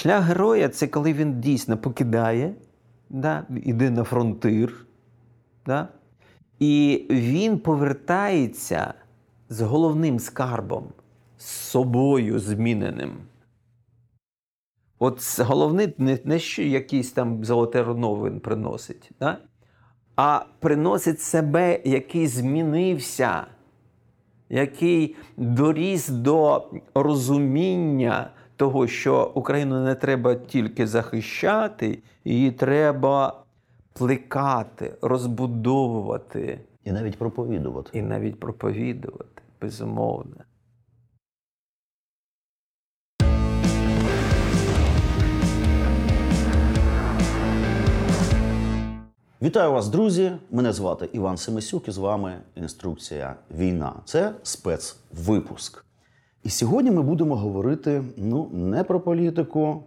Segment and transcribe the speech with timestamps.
[0.00, 2.54] Шлях героя це коли він дійсно покидає,
[3.10, 4.86] да, іде на фронтир.
[5.66, 5.88] Да,
[6.58, 8.94] І він повертається
[9.48, 10.84] з головним скарбом,
[11.38, 13.12] з собою зміненим.
[14.98, 19.38] От головне не, не що якийсь там золоте руно він приносить, да?
[20.16, 23.46] а приносить себе, який змінився,
[24.48, 28.30] який доріс до розуміння
[28.60, 33.44] того, що Україну не треба тільки захищати, її треба
[33.92, 36.60] плекати, розбудовувати.
[36.84, 37.98] І навіть проповідувати.
[37.98, 40.36] І навіть проповідувати, безумовно.
[49.42, 50.32] Вітаю вас, друзі!
[50.50, 53.92] Мене звати Іван Семисюк і з вами інструкція Війна.
[54.04, 55.89] Це спецвипуск.
[56.44, 59.82] І сьогодні ми будемо говорити ну, не про політику,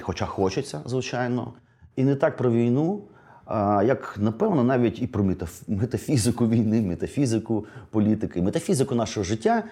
[0.00, 1.52] хоча хочеться, звичайно,
[1.96, 3.02] і не так про війну,
[3.44, 5.24] а як напевно, навіть і про
[5.68, 9.62] метафізику війни, метафізику політики, метафізику нашого життя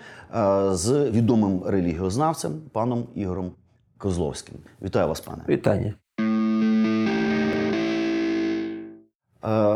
[0.70, 3.50] з відомим релігіознавцем паном Ігорем
[3.98, 4.54] Козловським.
[4.82, 5.42] Вітаю вас, пане.
[5.48, 5.94] Вітання.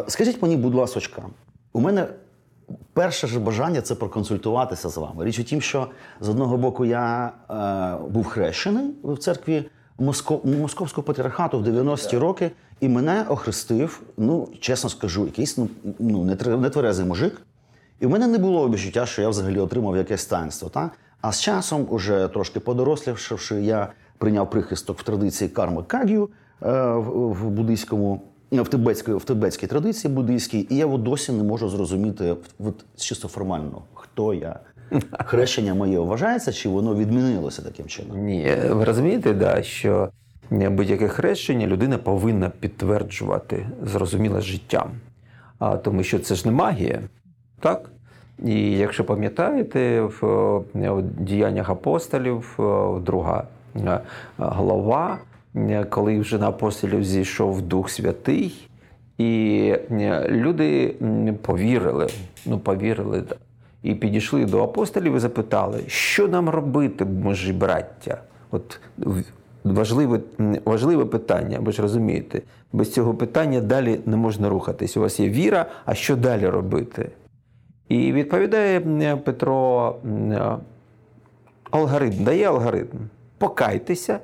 [0.08, 1.22] Скажіть мені, будь ласка,
[1.72, 2.06] у мене
[2.92, 5.24] перше ж бажання це проконсультуватися з вами.
[5.24, 5.88] Річ у тім, що
[6.20, 9.64] з одного боку я е, був хрещений в церкві
[9.98, 10.46] Москов...
[10.46, 16.24] Московського патріархату в 90-ті роки, і мене охрестив, ну, чесно скажу, якийсь ну, ну
[16.58, 17.42] нетверезий мужик.
[18.00, 20.68] І в мене не було відчуття, що я взагалі отримав якесь таїнство.
[20.68, 20.90] Та?
[21.20, 26.28] А з часом, уже трошки подорослівши, я прийняв прихисток в традиції карма каг'ю
[26.62, 28.22] е, в буддийському
[28.60, 33.28] в тибетській в тибетській традиції буддийській, і я от досі не можу зрозуміти от, чисто
[33.28, 34.60] формально, хто я.
[35.24, 38.18] Хрещення моє вважається, чи воно відмінилося таким чином?
[38.18, 40.08] Ні, ви розумієте, да, що
[40.50, 44.90] будь-яке хрещення людина повинна підтверджувати зрозуміле життям.
[45.58, 47.00] А, Тому що це ж не магія,
[47.60, 47.90] так?
[48.44, 50.62] І якщо пам'ятаєте, в
[51.18, 52.58] діяннях апостолів,
[53.02, 53.44] друга
[54.38, 55.18] глава
[55.90, 58.68] коли вже на апостолів зійшов Дух Святий,
[59.18, 59.74] і
[60.28, 60.94] люди
[61.42, 62.06] повірили,
[62.46, 63.24] ну повірили,
[63.82, 68.18] і підійшли до апостолів і запитали, що нам робити, може, браття?
[68.50, 68.80] От
[69.64, 70.20] важливе
[70.64, 72.42] важливе питання, ви ж розумієте,
[72.72, 74.96] без цього питання далі не можна рухатись.
[74.96, 77.10] У вас є віра, а що далі робити?
[77.88, 78.80] І відповідає
[79.16, 79.96] Петро
[81.70, 82.98] алгоритм, дає алгоритм.
[83.38, 84.18] Покайтеся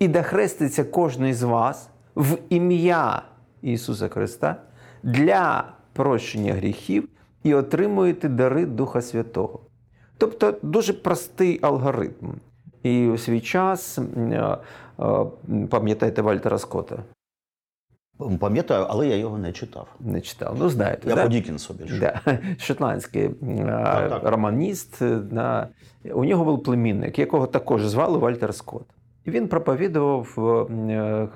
[0.00, 3.22] і да хреститься кожен із вас в ім'я
[3.62, 4.56] Ісуса Христа
[5.02, 7.08] для прощення гріхів
[7.42, 9.60] і отримуєте дари Духа Святого.
[10.18, 12.32] Тобто дуже простий алгоритм.
[12.82, 14.58] І у свій час е,
[15.00, 15.26] е,
[15.70, 16.98] пам'ятаєте Вальтера Скотта?
[18.40, 19.88] Пам'ятаю, але я його не читав.
[20.00, 20.56] Не читав.
[20.58, 21.08] Ну, знаєте.
[21.08, 21.22] Я да?
[21.22, 21.98] по Дікінсу більше.
[21.98, 22.38] Да.
[22.58, 24.22] Шотландський так, так.
[24.24, 25.04] романіст.
[25.32, 25.68] Да.
[26.14, 28.86] У нього був племінник, якого також звали Вальтер Скотт.
[29.26, 30.34] Він проповідував
[30.90, 31.28] е,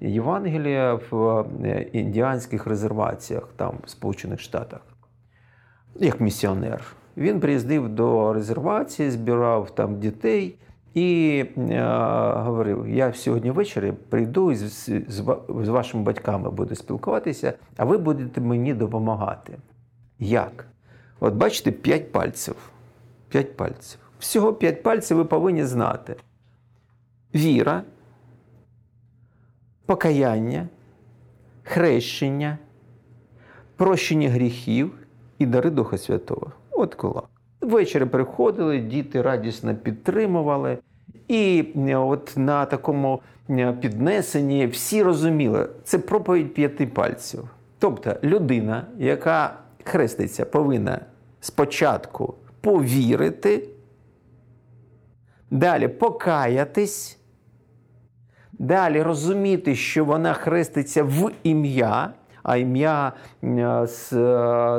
[0.00, 4.80] Євангелія в е, індіанських резерваціях там в Сполучених Штатах,
[5.94, 6.84] як місіонер.
[7.16, 10.56] Він приїздив до резервації, збирав там дітей
[10.94, 11.82] і е,
[12.34, 18.40] говорив: я сьогодні ввечері прийду з, з, з вашими батьками буду спілкуватися, а ви будете
[18.40, 19.58] мені допомагати.
[20.18, 20.66] Як?
[21.20, 22.56] От бачите, п'ять пальців.
[23.28, 24.00] П'ять пальців.
[24.18, 26.16] Всього п'ять пальців ви повинні знати
[27.34, 27.82] віра,
[29.86, 30.68] покаяння,
[31.62, 32.58] хрещення,
[33.76, 34.92] прощення гріхів
[35.38, 36.52] і дари Духа Святого.
[36.70, 37.24] От кулак.
[37.60, 40.78] Ввечері приходили, діти радісно підтримували.
[41.28, 43.20] І е, от на такому
[43.50, 47.48] е, піднесенні всі розуміли, це проповідь п'яти пальців.
[47.78, 51.00] Тобто людина, яка хреститься, повинна
[51.40, 53.68] спочатку повірити,
[55.50, 57.18] далі покаятись,
[58.58, 62.10] Далі розуміти, що вона хреститься в ім'я,
[62.42, 63.12] а ім'я
[63.42, 63.46] е,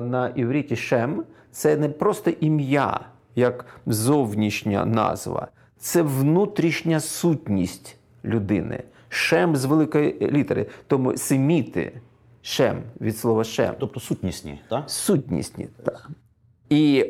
[0.01, 3.00] на івріті Шем це не просто ім'я,
[3.36, 8.83] як зовнішня назва, це внутрішня сутність людини.
[9.10, 10.66] Шем з великої літери.
[10.88, 12.01] Тому семіти,
[12.42, 13.75] шем від слова шем.
[13.80, 14.89] Тобто сутнісні, так?
[14.89, 16.10] Сутнісні, так.
[16.69, 17.06] І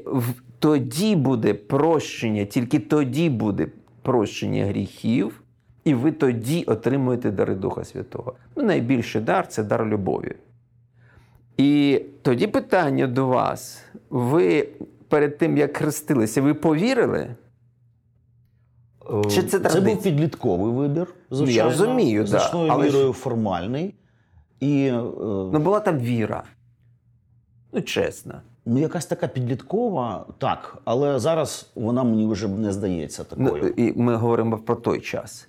[0.59, 3.67] тоді буде прощення, тільки тоді буде
[4.01, 5.41] прощення гріхів.
[5.85, 8.33] І ви тоді отримуєте дари Духа Святого.
[8.55, 10.35] Ну, найбільший дар це дар любові.
[11.57, 14.69] І тоді питання до вас: ви
[15.09, 17.35] перед тим, як хрестилися, ви повірили?
[19.29, 21.45] Чи це це був підлітковий вибір, звичайно.
[21.51, 23.95] Ну, я розумію, да, значною але формальний.
[24.59, 25.01] І е,
[25.53, 26.43] Ну була там віра.
[27.73, 28.41] Ну, чесно.
[28.65, 33.73] ну, якась така підліткова, так, але зараз вона мені вже не здається Ну, такою.
[33.77, 35.47] і ми говоримо про той час.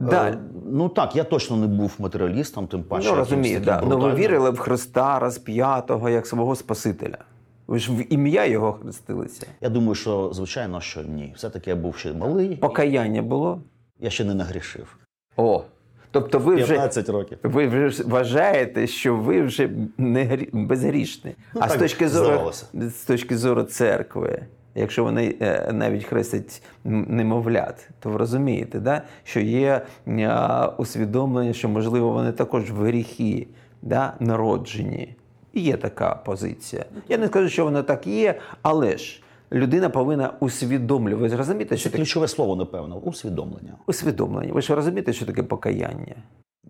[0.00, 0.34] Далі.
[0.34, 0.38] Е,
[0.72, 3.08] Ну так, я точно не був матеріалістом, тим паче.
[3.10, 3.82] Ну, розумію, да.
[3.88, 7.18] Ну, ви вірили в Христа розп'ятого як свого Спасителя.
[7.66, 9.46] Ви ж в ім'я його хрестилися.
[9.60, 11.32] Я думаю, що звичайно, що ні.
[11.36, 13.62] Все-таки я був ще малий, Покаяння було?
[14.00, 14.96] я ще не нагрішив.
[15.36, 15.62] О.
[16.10, 17.38] Тобто ви вже, 15 років.
[17.42, 20.48] ви вже вважаєте, що ви вже не грі...
[20.52, 21.34] безгрішні.
[21.54, 22.66] Ну, а з точки, зору, здавалося.
[22.74, 29.02] з точки зору церкви, якщо вони е, навіть хрестять немовлят, то ви розумієте, да?
[29.24, 33.48] що є е, усвідомлення, що, можливо, вони також в гріхі
[33.82, 34.14] да?
[34.20, 35.16] народжені.
[35.52, 36.84] І є така позиція.
[37.08, 39.22] Я не скажу, що вона так є, але ж
[39.52, 41.28] людина повинна усвідомлювати.
[41.28, 43.72] Ви розумієте, що Це таке ключове слово, напевно, усвідомлення.
[43.86, 44.52] усвідомлення?
[44.52, 46.14] Ви ж розумієте, що таке покаяння?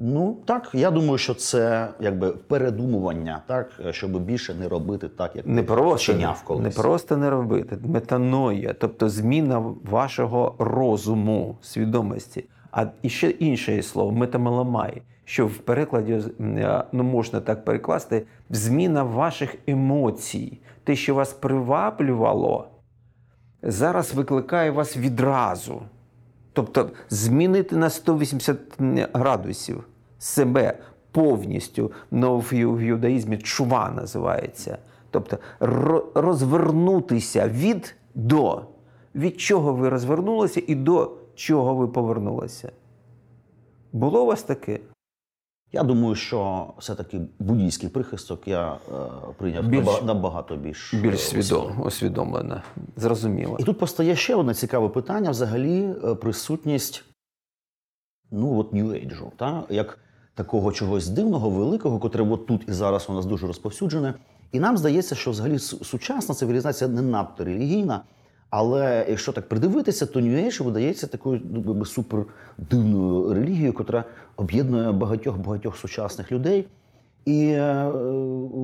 [0.03, 5.47] Ну так, я думаю, що це якби передумування, так, щоб більше не робити так, як
[5.47, 6.77] Не просто, колись.
[6.77, 12.45] не просто не робити, метаноя, тобто зміна вашого розуму, свідомості.
[12.73, 18.27] А і ще інше є слово метамеломай, що в перекладі е, ну, можна так перекласти,
[18.51, 20.59] зміна ваших емоцій.
[20.85, 22.69] Те, що вас приваблювало,
[23.63, 25.83] зараз викликає вас відразу.
[26.63, 28.59] Тобто змінити на 180
[29.13, 29.85] градусів
[30.19, 30.79] себе
[31.13, 34.79] повністю ну, в юдаїзмі чува називається.
[35.11, 35.39] Тобто
[36.15, 38.63] розвернутися від до.
[39.15, 42.73] Від чого ви розвернулися і до чого ви повернулися.
[43.93, 44.79] Було у вас таке?
[45.73, 48.79] Я думаю, що все-таки буддійський прихисток я е,
[49.39, 52.63] прийняв Більш- набагато більш, е, Більш свідомо, усвідомлено,
[52.97, 53.57] зрозуміло.
[53.61, 57.05] І тут постає ще одне цікаве питання: взагалі е, присутність
[58.31, 59.63] ну от New Age, та?
[59.71, 59.99] як
[60.35, 64.15] такого чогось дивного, великого, котре от тут і зараз у нас дуже розповсюджене.
[64.53, 68.03] І нам здається, що взагалі сучасна цивілізація не надто релігійна.
[68.51, 72.25] Але якщо так придивитися, то Age видається такою ну, супер
[72.59, 74.05] дивною релігією, котра
[74.37, 76.67] об'єднує багатьох багатьох сучасних людей.
[77.25, 77.85] І е,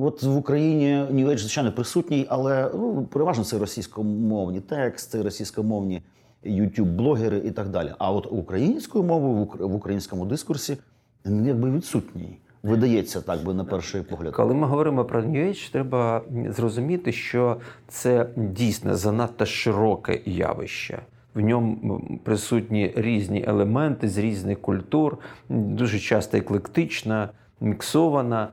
[0.03, 6.01] от в Україні Age, звичайно, присутній, але ну, переважно це російськомовні тексти, російськомовні
[6.45, 7.93] YouTube-блогери і так далі.
[7.97, 10.77] А от українською мовою в українському дискурсі
[11.25, 12.37] він якби відсутній.
[12.67, 14.33] Видається так би на перший погляд.
[14.33, 20.99] Коли ми говоримо про New Age, треба зрозуміти, що це дійсно занадто широке явище.
[21.35, 25.17] В ньому присутні різні елементи з різних культур,
[25.49, 27.29] дуже часто еклектична,
[27.61, 28.49] міксована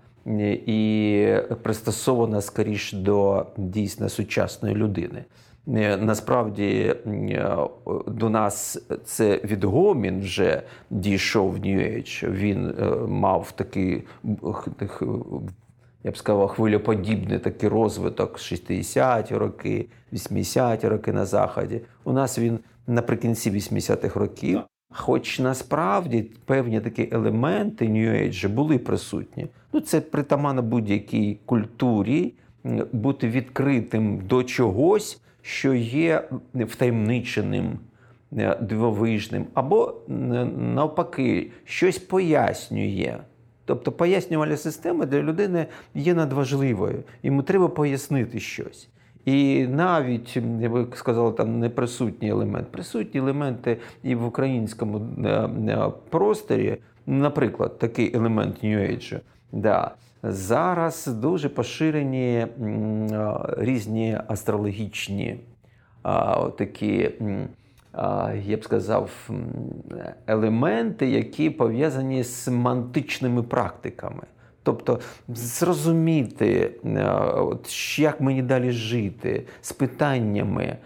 [0.66, 1.28] і
[1.62, 5.24] пристосована скоріш до дійсно сучасної людини.
[5.68, 7.56] Е, Насправді е,
[8.06, 12.30] до нас це відгомін вже дійшов Age.
[12.30, 14.02] Він е, мав такий
[16.04, 21.80] я б сказав, хвилеподібний такий розвиток 60-ті роки, 80-ті роки на Заході.
[22.04, 24.60] У нас він наприкінці 80-х років.
[24.92, 29.46] Хоч насправді певні такі елементи New Age були присутні.
[29.72, 32.34] Ну, це притаманно будь-якій культурі
[32.92, 37.78] бути відкритим до чогось, що є втаємниченим,
[38.38, 39.94] е, дивовижним, або
[40.58, 43.16] навпаки, щось пояснює.
[43.64, 47.02] Тобто пояснювальна система для людини є надважливою.
[47.22, 48.88] Йому треба пояснити щось.
[49.24, 52.68] І навіть, як ви сказали, там не присутній елемент.
[52.68, 59.20] Присутні елементи і в українському е, е, просторі, наприклад, такий елемент New Age.
[59.52, 59.94] Да.
[60.28, 62.46] Зараз дуже поширені
[63.58, 65.36] різні астрологічні
[66.56, 67.10] такі,
[68.44, 69.30] я б сказав,
[70.26, 74.22] елементи, які пов'язані з мантичними практиками.
[74.62, 76.70] Тобто зрозуміти,
[77.96, 80.76] як мені далі жити, з питаннями.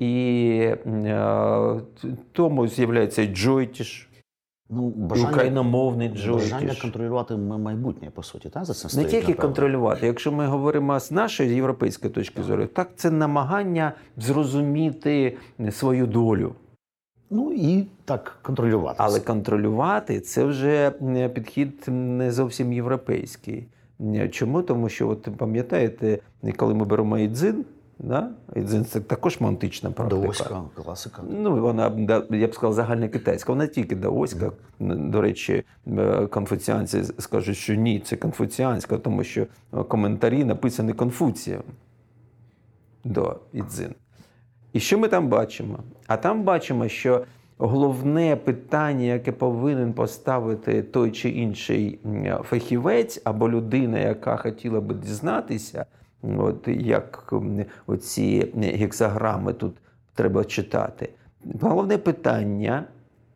[0.00, 0.70] І
[2.32, 4.08] тому з'являється Джойтіш,
[4.74, 9.42] Ну, бажання, україномовний бажання контролювати майбутнє, по суті, та за цим Не тільки напевно.
[9.42, 10.06] контролювати.
[10.06, 15.36] Якщо ми говоримо з нашої європейської точки зору, так це намагання зрозуміти
[15.70, 16.54] свою долю.
[17.30, 18.96] Ну і так контролювати.
[18.98, 20.90] Але контролювати це вже
[21.34, 23.68] підхід не зовсім європейський.
[24.30, 24.62] Чому?
[24.62, 26.18] Тому що, от пам'ятаєте,
[26.56, 27.64] коли ми беремо ідзин,
[28.02, 28.30] да?
[28.90, 30.20] це також мантична практика.
[30.20, 31.22] Даоська класика.
[31.30, 31.92] Ну, вона,
[32.30, 33.52] я б сказав, загальнокитайська.
[33.52, 34.52] Вона не тільки даоська.
[34.80, 35.64] До речі,
[35.98, 41.62] е, конфуціанці скажуть, що ні, це конфуціанська, тому що е, коментарі написані Конфуцієм
[43.04, 43.94] до Ідзин.
[44.72, 45.78] І що ми там бачимо?
[46.06, 47.24] А там бачимо, що
[47.58, 51.98] головне питання, яке повинен поставити той чи інший
[52.42, 55.86] фахівець або людина, яка хотіла би дізнатися,
[56.22, 57.32] от як
[57.86, 59.76] оці гексаграми тут
[60.14, 61.08] треба читати.
[61.60, 62.84] Головне питання,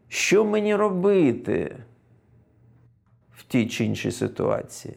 [0.08, 1.76] що мені робити
[3.32, 4.94] в тій чи іншій ситуації?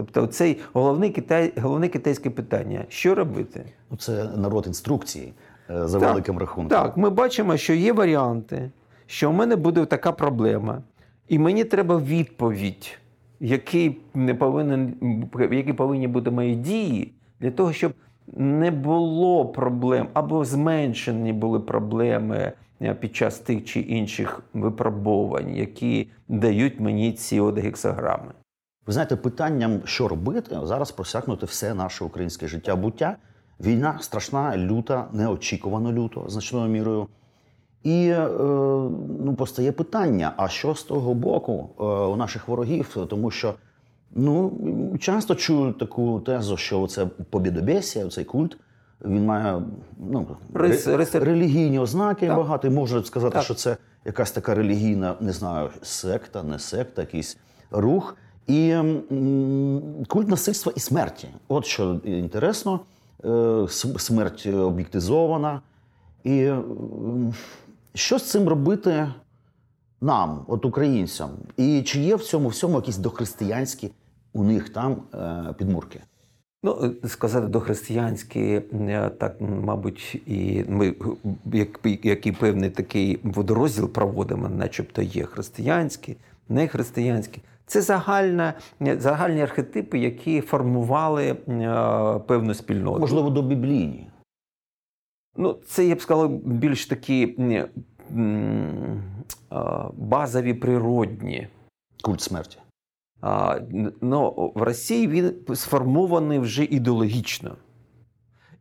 [0.00, 3.64] Тобто, цей головне, китай, головне китайське питання: що робити?
[3.90, 5.32] Ну, Це народ інструкції
[5.70, 6.68] е, за так, великим рахунком.
[6.68, 8.70] Так, ми бачимо, що є варіанти,
[9.06, 10.82] що в мене буде така проблема,
[11.28, 12.98] і мені треба відповідь,
[13.40, 14.94] який не повинен,
[15.50, 17.92] які повинні бути мої дії для того, щоб
[18.36, 26.08] не було проблем або зменшені були проблеми е, під час тих чи інших випробувань, які
[26.28, 28.32] дають мені ці от гексаграми.
[28.86, 33.16] Ви знаєте, питанням, що робити, зараз просякнути все наше українське життя буття.
[33.60, 37.08] Війна страшна, люта, неочікувано люто, значною мірою.
[37.82, 38.28] І е,
[39.24, 42.96] ну, постає питання: а що з того боку е, у наших ворогів?
[43.10, 43.54] Тому що
[44.10, 44.52] ну,
[45.00, 48.56] часто чую таку тезу, що це побідобєсія, цей культ,
[49.04, 49.62] він має
[50.10, 52.36] ну, Рис, рис, релігійні ознаки так.
[52.36, 52.68] багато.
[52.68, 53.44] І можна сказати, так.
[53.44, 57.38] що це якась така релігійна, не знаю, секта, не секта, якийсь
[57.70, 58.16] рух.
[58.46, 61.28] І м, культ насильства і смерті.
[61.48, 62.80] От що інтересно,
[63.24, 63.66] е,
[63.98, 65.60] смерть об'єктизована.
[66.24, 66.50] І
[67.94, 69.12] що з цим робити
[70.00, 71.30] нам, от українцям?
[71.56, 73.90] І чи є в цьому всьому якісь дохристиянські
[74.32, 76.00] у них там е, підмурки?
[76.62, 78.60] Ну, сказати дохристиянські,
[79.18, 80.94] так, мабуть, і ми
[81.52, 86.16] як, який певний такий водорозділ проводимо, начебто є християнські,
[86.48, 87.40] не християнські.
[87.66, 91.36] Це загальна, загальні архетипи, які формували е,
[92.26, 93.00] певну спільноту.
[93.00, 94.06] Можливо, до біблійні.
[95.36, 97.36] Ну, це я б сказав, більш такі
[99.96, 101.48] базові природні.
[102.02, 102.58] Культ смерті.
[103.20, 103.60] А,
[104.00, 107.56] ну, В Росії він сформований вже ідеологічно.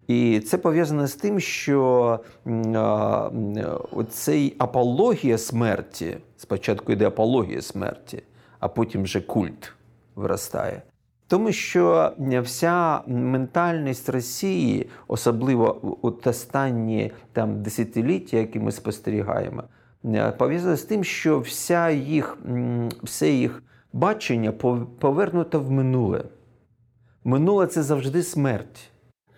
[0.08, 2.20] І це пов'язано з тим, що
[2.76, 3.32] а,
[3.92, 8.24] оцей апологія смерті, спочатку йде апологія смерті,
[8.60, 9.74] а потім вже культ
[10.16, 10.82] виростає.
[11.30, 19.64] Тому що вся ментальність Росії, особливо от останні там десятиліття, які ми спостерігаємо,
[20.38, 22.38] пов'язана з тим, що вся їх,
[23.04, 24.52] все їх бачення
[25.00, 26.24] повернуто в минуле.
[27.24, 28.89] Минуле це завжди смерть.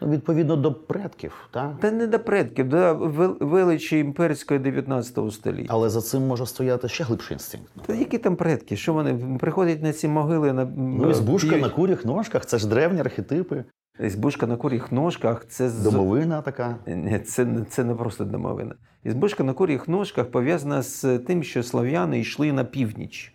[0.01, 1.79] Відповідно до предків, так?
[1.79, 2.95] Та не до предків, до
[3.39, 5.67] величі імперської 19 століття.
[5.69, 7.71] Але за цим може стояти ще глибший інстинкт.
[7.85, 8.77] Та які там предки?
[8.77, 12.99] Що вони приходять на ці могили на Ну, ізбушка на куріх ножках, це ж древні
[12.99, 13.63] архетипи.
[13.99, 16.75] Ізбушка на куріх ножках це домовина така.
[16.87, 18.75] Ні, це, це не просто домовина.
[19.03, 23.33] Ізбушка на куріх ножках пов'язана з тим, що слав'яни йшли на північ.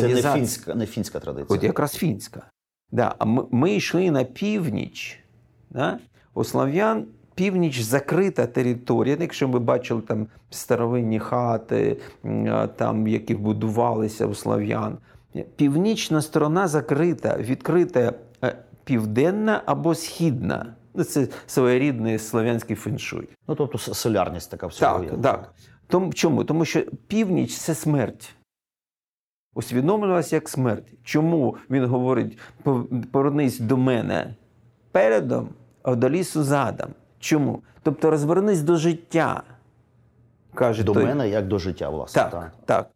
[0.00, 1.58] Це не фінська, не фінська традиція.
[1.58, 2.42] От якраз фінська.
[2.92, 5.23] Да, А ми, ми йшли на північ.
[5.74, 5.98] Да?
[6.34, 7.04] У слав'ян
[7.34, 9.16] північ закрита територія.
[9.20, 11.96] Якщо ми бачили там старовинні хати,
[12.76, 14.98] там, які будувалися у слав'ян,
[15.56, 18.12] північна сторона закрита, відкрита
[18.44, 20.74] е, південна або східна.
[20.94, 23.28] Ну, це своєрідний слав'янський феншуй.
[23.48, 24.98] Ну, тобто солярність така всього.
[24.98, 25.18] Так, є.
[25.18, 25.54] так.
[25.86, 26.44] Тому, чому?
[26.44, 28.34] Тому що північ це смерть.
[29.54, 30.92] Усвідомлювалася як смерть.
[31.04, 32.38] Чому він говорить:
[33.12, 34.34] повернись до мене
[34.92, 35.48] передом,
[35.84, 36.88] а вдалі задом?
[37.18, 37.62] Чому?
[37.82, 39.42] Тобто розвернись до життя.
[40.54, 41.04] каже До той.
[41.04, 42.22] мене як до життя, власне.
[42.22, 42.52] Так, так.
[42.64, 42.90] так.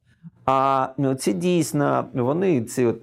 [0.46, 3.00] А ну, це дійсно, вони ці от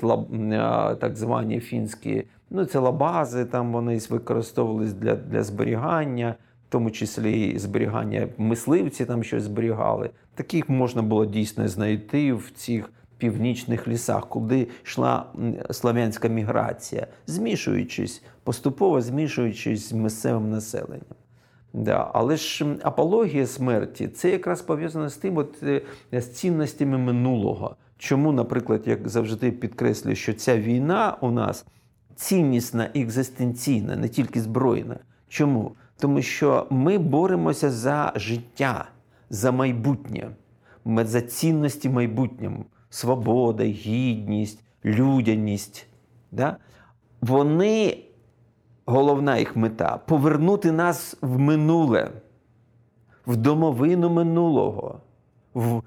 [1.00, 6.36] так звані фінські, ну це лабази, там вони використовувались для для зберігання,
[6.70, 10.10] в тому числі і зберігання мисливці там щось зберігали.
[10.36, 15.26] Таких можна було дійсно знайти в цих північних лісах, куди йшла
[15.72, 21.16] славянська міграція, змішуючись, поступово змішуючись з місцевим населенням.
[21.74, 22.12] Да.
[22.14, 25.82] Але ж апологія смерті це якраз пов'язано з тим, от, е,
[26.12, 27.76] з цінностями минулого.
[27.98, 31.66] Чому, наприклад, як завжди підкреслюю, що ця війна у нас
[32.16, 35.00] ціннісна і екзистенційна, не тільки збройна.
[35.28, 35.72] Чому?
[35.98, 38.86] Тому що ми боремося за життя,
[39.30, 40.30] за майбутнє,
[40.86, 45.88] за цінності майбутнього, свобода, гідність, людяність.
[46.32, 46.58] Да?
[47.22, 47.98] Вони
[48.86, 52.12] головна їх мета повернути нас в минуле,
[53.28, 55.02] в домовину минулого.
[55.54, 55.82] В,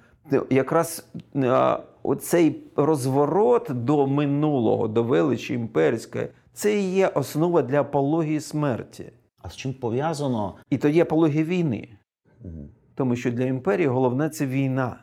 [0.51, 8.41] Якраз а, оцей розворот до минулого, до величі імперської, це і є основа для апології
[8.41, 9.13] смерті.
[9.43, 10.55] А з чим пов'язано?
[10.71, 11.89] І тоді апологія війни.
[12.95, 14.97] Тому що для імперії головне це війна.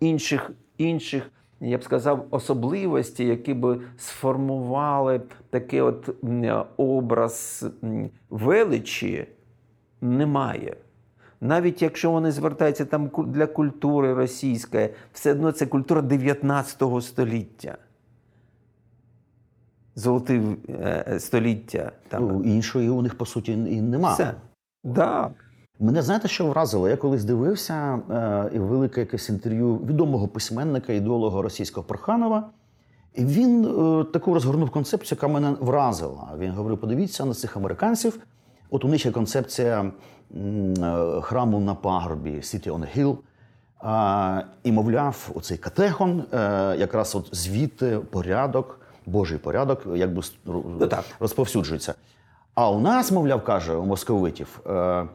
[0.00, 6.10] Інших, інших, я б сказав, особливостей, які б сформували такий от
[6.76, 7.66] образ
[8.30, 9.26] величі,
[10.00, 10.76] немає.
[11.40, 17.76] Навіть якщо вони звертаються там для культури російської, все одно це культура 19 століття.
[19.94, 20.42] Золоте
[21.18, 21.92] століття.
[22.08, 22.28] Там.
[22.28, 24.12] Ну, іншої у них по суті і нема.
[24.12, 24.34] Все.
[24.84, 25.30] Да.
[25.80, 26.88] Мене знаєте, що вразило?
[26.88, 28.00] Я колись дивився
[28.54, 32.50] е, велике якесь інтерв'ю відомого письменника, ідеолога російського Проханова.
[33.14, 36.28] І він е, таку розгорнув концепцію, яка мене вразила.
[36.38, 38.18] Він говорив: подивіться на цих американців.
[38.70, 39.80] От у них є концепція
[40.36, 43.16] м, е, храму на пагорбі City on Hill.
[43.78, 46.36] А, і, мовляв, оцей катехон, е,
[46.78, 50.88] якраз от звідти порядок, Божий порядок, якби Ну,
[51.20, 51.94] розповсюджується.
[52.54, 54.60] А у нас, мовляв, каже у московитів.
[54.66, 55.06] Е,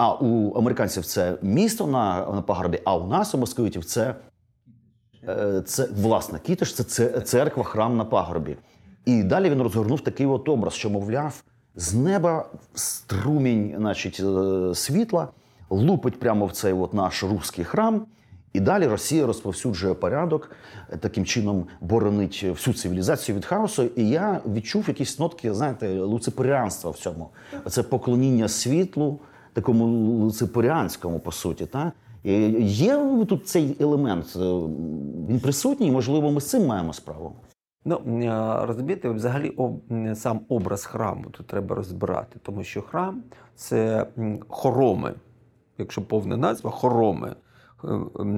[0.00, 4.14] а у американців це місто на, на пагорбі, а у нас у московитів це,
[5.28, 8.56] е, це власне кітиш, це, це церква, храм на пагорбі.
[9.04, 11.42] І далі він розгорнув такий от образ, що, мовляв,
[11.74, 15.28] з неба струмінь значить, е, світла
[15.70, 18.06] лупить прямо в цей от наш руський храм.
[18.52, 20.50] І далі Росія розповсюджує порядок,
[20.90, 23.82] е, таким чином боронить всю цивілізацію від хаосу.
[23.96, 27.28] І я відчув якісь нотки, знаєте, луципоріанства в цьому.
[27.68, 29.20] Це поклоніння світлу,
[29.52, 29.86] такому
[30.24, 31.66] луципоріанському, по суті.
[31.66, 31.92] Та?
[32.24, 34.38] Є тут цей елемент, е,
[35.28, 37.32] він присутній, можливо, ми з цим маємо справу.
[37.84, 39.56] Ну, е, розумієте, взагалі
[40.14, 43.22] сам образ храму тут треба розбирати, тому що храм
[43.54, 44.06] це
[44.48, 45.14] хороми,
[45.78, 47.34] якщо повна назва хороми.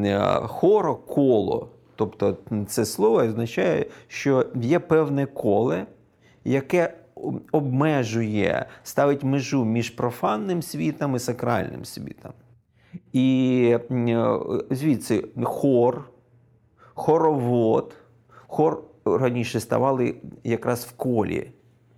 [0.05, 1.69] Е, Хоро коло.
[1.97, 5.87] Тобто це слово означає, що є певне коле,
[6.45, 6.95] яке
[7.53, 12.33] обмежує, ставить межу між профанним світом і сакральним світом.
[13.13, 14.39] І е,
[14.71, 16.11] звідси хор,
[16.95, 17.95] хоровод.
[18.47, 21.51] Хор раніше ставали якраз в колі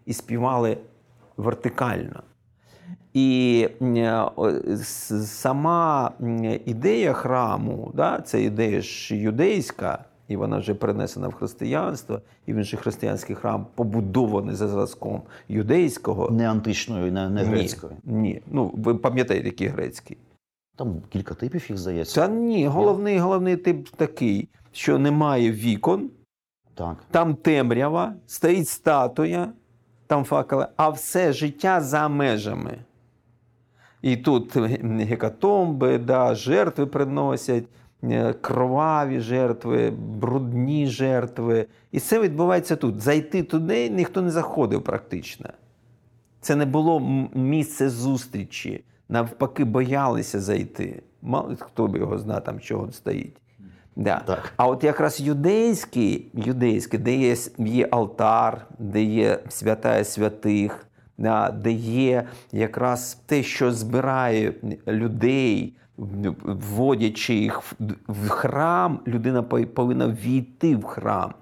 [0.06, 0.78] і співали
[1.36, 2.22] вертикально.
[3.12, 4.26] І е,
[5.24, 6.12] сама
[6.64, 12.64] ідея храму, да, це ідея ж юдейська, і вона вже перенесена в християнство, і він
[12.64, 16.30] же християнський храм побудований за зразком юдейського.
[16.30, 17.92] Не античною, не, не грецькою.
[18.04, 18.42] Ні, ні.
[18.46, 20.16] Ну, ви пам'ятаєте, який грецький.
[20.76, 22.20] Там кілька типів їх здається.
[22.20, 26.10] Та ні, головний, головний тип такий, що немає вікон,
[26.74, 26.96] Так.
[27.10, 29.52] там темрява, стоїть статуя,
[30.06, 32.78] там факели, а все життя за межами.
[34.02, 37.64] І тут гекатомби, да, жертви приносять,
[38.40, 41.66] кроваві жертви, брудні жертви.
[41.92, 43.00] І це відбувається тут.
[43.00, 45.50] Зайти туди ніхто не заходив практично.
[46.40, 47.00] Це не було
[47.34, 48.84] місце зустрічі.
[49.08, 51.02] Навпаки, боялися зайти.
[51.22, 53.36] Мало хто б його знає, там чого стоїть.
[53.96, 54.22] Да.
[54.26, 54.52] Так.
[54.56, 60.86] А от якраз юдейський, юдейський, де є, є алтар, де є святая святих,
[61.54, 64.54] де є якраз те, що збирає
[64.86, 65.72] людей,
[66.44, 67.62] вводячи їх
[68.08, 71.34] в- храм, людина повинна війти в храм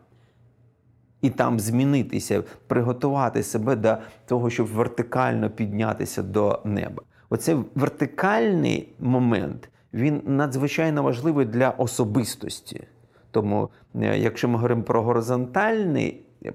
[1.23, 7.03] і там змінитися, приготувати себе до того, щоб вертикально піднятися до неба.
[7.31, 12.83] Оцей вертикальний момент він надзвичайно важливий для особистості.
[13.31, 16.53] Тому, е, якщо ми говоримо про горизонтальний е,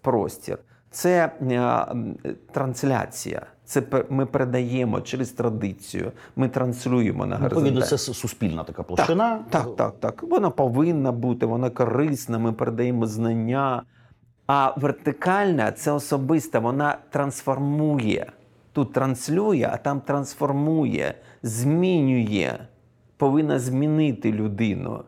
[0.00, 0.58] простір,
[0.90, 1.86] це е,
[2.52, 3.46] трансляція.
[3.64, 9.44] Це ми передаємо через традицію, ми транслюємо на Відповідно, це суспільна така площина.
[9.50, 10.22] Так, так, так.
[10.22, 13.82] Вона повинна бути, вона корисна, ми передаємо знання.
[14.46, 18.32] А вертикальна це особиста, вона трансформує.
[18.72, 22.58] Тут транслює, а там трансформує, змінює,
[23.16, 25.04] повинна змінити людину.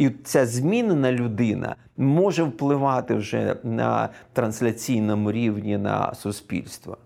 [0.00, 6.96] І ця змінена людина може впливати вже на трансляційному рівні на суспільство.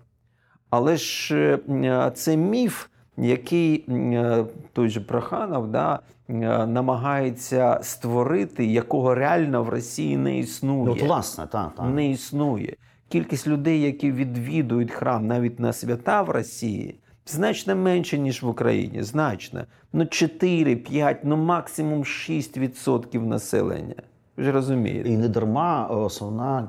[0.71, 6.33] Але ж е, це міф, який е, той же Проханов да, е,
[6.67, 10.85] намагається створити, якого реально в Росії не існує.
[10.85, 11.95] Ну, от, власне, так, так.
[11.95, 12.77] Не існує.
[13.09, 19.03] Кількість людей, які відвідують храм навіть на свята в Росії, значно менше, ніж в Україні.
[19.03, 19.65] Значно.
[19.93, 23.95] Ну 4, 5, ну максимум 6% населення.
[24.37, 25.09] Ви ж розумієте.
[25.09, 26.69] І не дарма е, основна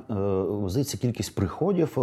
[0.66, 1.98] е, здається, кількість приходів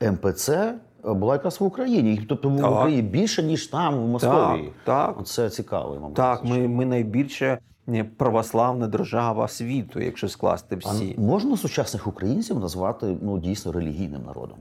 [0.00, 0.74] е, МПЦ е,
[1.12, 2.26] була якраз в Україні.
[2.28, 4.72] Тобто в Україні більше, ніж там, в Московії.
[4.84, 5.26] так.
[5.26, 6.16] Це цікавий момент.
[6.16, 11.14] Так, ми, ми найбільша е, православна держава світу, якщо скласти А всі.
[11.18, 14.58] можна сучасних українців назвати ну, дійсно релігійним народом?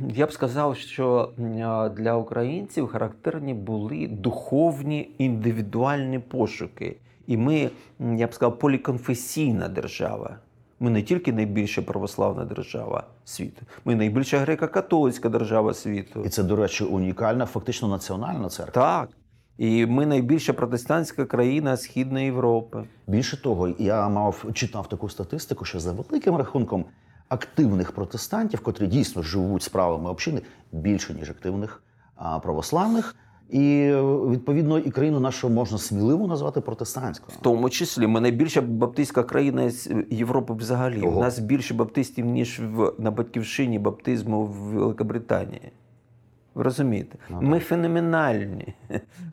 [0.00, 1.32] Я б сказав, що
[1.96, 6.96] для українців характерні були духовні індивідуальні пошуки.
[7.26, 7.70] І ми,
[8.16, 10.36] я б сказав, поліконфесійна держава.
[10.80, 16.22] Ми не тільки найбільша православна держава світу, ми найбільша греко-католицька держава світу.
[16.26, 18.82] І це, до речі, унікальна, фактично національна церква.
[18.82, 19.08] Так.
[19.58, 22.84] І ми найбільша протестантська країна Східної Європи.
[23.06, 26.84] Більше того, я мав читав таку статистику, що за великим рахунком
[27.28, 31.82] активних протестантів, котрі дійсно живуть справами общини, більше ніж активних
[32.42, 33.16] православних.
[33.50, 33.92] І
[34.30, 37.38] відповідно і країну нашу можна сміливо назвати протестантською.
[37.38, 41.02] В тому числі ми найбільша баптистська країна з Європи взагалі.
[41.02, 41.18] Ого.
[41.18, 45.72] У нас більше баптистів, ніж в на батьківщині баптизму в Великобританії.
[46.54, 47.18] Ви розумієте?
[47.30, 48.74] Ну, ми феноменальні.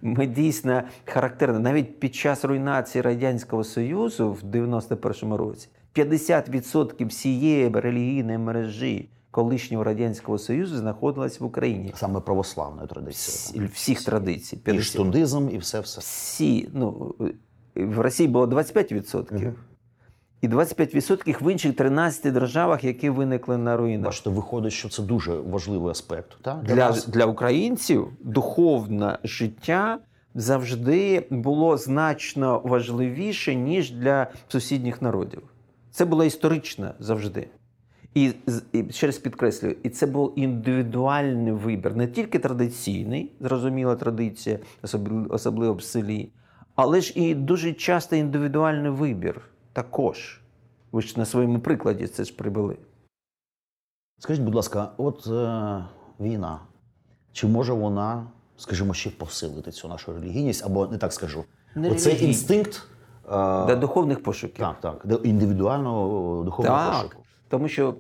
[0.02, 1.60] Ми дійсно характерні.
[1.60, 10.38] Навіть під час руйнації Радянського Союзу в 91-му році 50% всієї релігійної мережі колишнього радянського
[10.38, 11.94] союзу знаходилась в Україні.
[11.96, 13.70] Саме православної традиції.
[13.74, 14.58] Всіх традицій.
[14.58, 14.82] 50.
[14.82, 16.00] І штундизм, і все все.
[16.00, 16.70] Всі.
[16.74, 17.16] Ну,
[17.76, 19.36] В Росії було 25%.
[19.36, 19.54] Угу.
[20.42, 24.06] І 25% в інших 13 державах, які виникли на руїнах.
[24.06, 26.38] Бачите, виходить, що це дуже важливий аспект.
[26.44, 30.00] Для для, для українців духовне життя
[30.36, 35.42] завжди було значно важливіше, ніж для сусідніх народів.
[35.96, 37.48] Це було історично завжди.
[38.14, 38.34] І,
[38.72, 44.60] і ще раз підкреслюю, і це був індивідуальний вибір, не тільки традиційний, зрозуміла традиція,
[45.30, 46.32] особливо в селі,
[46.76, 49.42] але ж і дуже часто індивідуальний вибір
[49.74, 50.42] також.
[50.92, 52.78] Ви ж на своєму прикладі це ж прибули.
[54.20, 55.86] Скажіть, будь ласка, от е,
[56.20, 56.60] війна,
[57.32, 58.28] чи може вона,
[58.58, 62.88] скажімо, ще посилити цю нашу релігійність, або не так скажу, не оцей інстинкт
[63.68, 64.66] до духовних пошуків.
[64.66, 66.94] Так, так, до індивідуального духовного так.
[66.94, 67.24] пошуку.
[67.50, 67.94] Тому що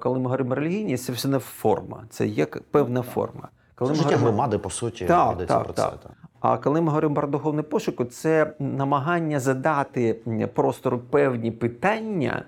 [0.00, 3.48] коли ми говоримо релігійність, це все не форма, це є певна форма.
[3.74, 4.36] Коли це життя говоримо...
[4.36, 5.82] громади, по суті, так, йдеться так, про це.
[5.82, 6.12] Так.
[6.40, 10.14] А коли ми говоримо про духовний пошук, це намагання задати
[10.54, 12.44] простору певні питання,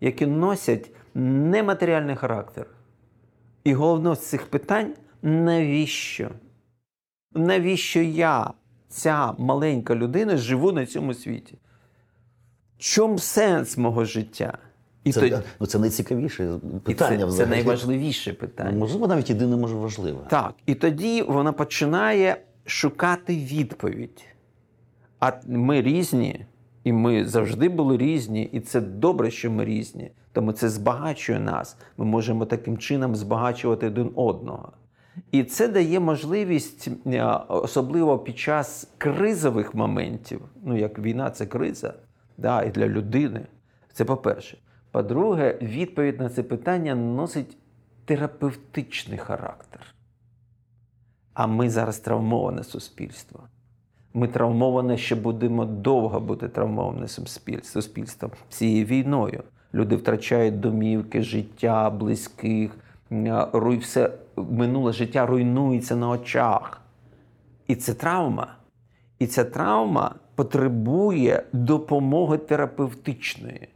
[0.00, 2.66] які носять нематеріальний характер.
[3.64, 6.28] І головне з цих питань навіщо?
[7.32, 8.50] Навіщо я
[8.88, 11.58] ця маленька людина живу на цьому світі.
[12.78, 14.58] В чому сенс мого життя?
[15.04, 15.42] І Це то...
[15.60, 17.24] ну, це найцікавіше питання.
[17.26, 18.70] І це, це найважливіше питання.
[18.72, 20.18] Ну, можливо, навіть єдине може важливе.
[20.28, 20.54] Так.
[20.66, 24.24] І тоді вона починає шукати відповідь.
[25.20, 26.46] А ми різні,
[26.84, 30.10] і ми завжди були різні, і це добре, що ми різні.
[30.32, 31.76] Тому це збагачує нас.
[31.96, 34.72] Ми можемо таким чином збагачувати один одного.
[35.32, 41.94] І це дає можливість, е, особливо під час кризових моментів, ну як війна, це криза,
[42.36, 43.46] да, і для людини.
[43.92, 44.58] Це по-перше.
[44.90, 47.56] По-друге, відповідь на це питання носить
[48.04, 49.80] терапевтичний характер.
[51.34, 53.40] А ми зараз травмоване суспільство.
[54.14, 57.08] Ми травмоване, що будемо довго бути травмованим
[57.62, 59.42] суспільством цією війною.
[59.74, 62.70] Люди втрачають домівки, життя, близьких,
[63.76, 64.10] все
[64.50, 66.80] минуле життя руйнується на очах.
[67.66, 68.54] І це травма.
[69.18, 73.68] І ця травма потребує допомоги терапевтичної.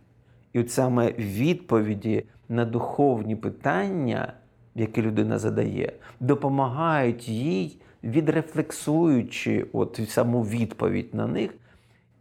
[0.53, 4.33] І от саме відповіді на духовні питання,
[4.75, 11.55] які людина задає, допомагають їй, відрефлексуючи от саму відповідь на них,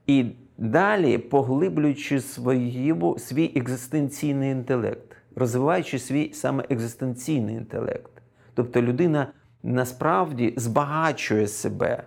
[0.07, 0.25] і
[0.57, 8.10] далі поглиблюючи свої, свій екзистенційний інтелект, розвиваючи свій саме екзистенційний інтелект.
[8.53, 9.27] Тобто людина
[9.63, 12.03] насправді збагачує себе.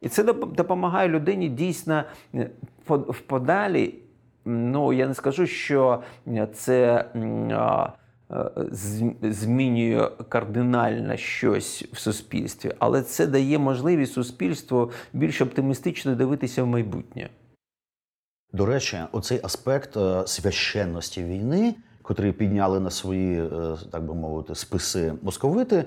[0.00, 2.50] І це допомагає людині дійсно е,
[2.88, 3.94] в подалі.
[4.44, 6.02] Ну, я не скажу, що
[6.52, 7.92] це е,
[9.22, 17.28] змінює кардинально щось в суспільстві, але це дає можливість суспільству більш оптимістично дивитися в майбутнє.
[18.52, 24.54] До речі, оцей аспект е, священності війни котрі підняли на свої, е, так би мовити,
[24.54, 25.84] списи московити.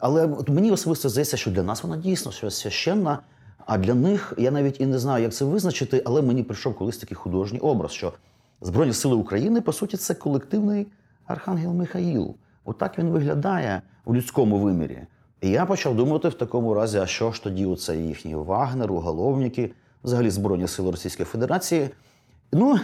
[0.00, 3.18] Але мені особисто здається, що для нас вона дійсно священна.
[3.66, 6.96] А для них я навіть і не знаю, як це визначити, але мені прийшов колись
[6.96, 8.12] такий художній образ, що
[8.60, 10.86] Збройні Сили України, по суті, це колективний
[11.26, 12.34] Архангел Михаїл.
[12.64, 14.98] Отак він виглядає у людському вимірі.
[15.40, 19.72] І я почав думати в такому разі, а що ж тоді оце їхні Вагнер, уголовники,
[20.04, 21.90] взагалі Збройні Сили Російської Федерації.
[22.52, 22.78] Ну,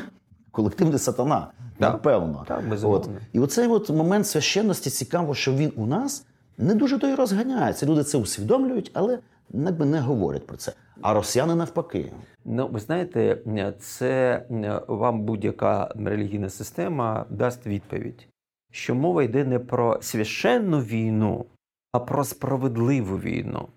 [0.54, 1.50] колективний сатана.
[1.80, 1.90] Да.
[1.90, 2.44] Напевно.
[2.48, 3.08] Так, от.
[3.32, 6.26] І оцей от момент священності цікаво, що він у нас
[6.58, 7.86] не дуже то й розганяється.
[7.86, 9.18] Люди це усвідомлюють, але
[9.50, 10.72] не, не говорять про це.
[11.02, 12.12] А росіяни навпаки.
[12.44, 13.38] Ну, ви знаєте,
[13.80, 14.46] це
[14.88, 18.28] вам будь-яка релігійна система дасть відповідь.
[18.72, 21.46] що мова йде не про священну війну,
[21.92, 23.68] а про справедливу війну.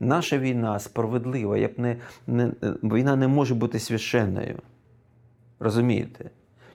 [0.00, 1.56] Наша війна справедлива.
[1.56, 4.58] Я б не, не, Війна не може бути священною.
[5.60, 6.30] Розумієте?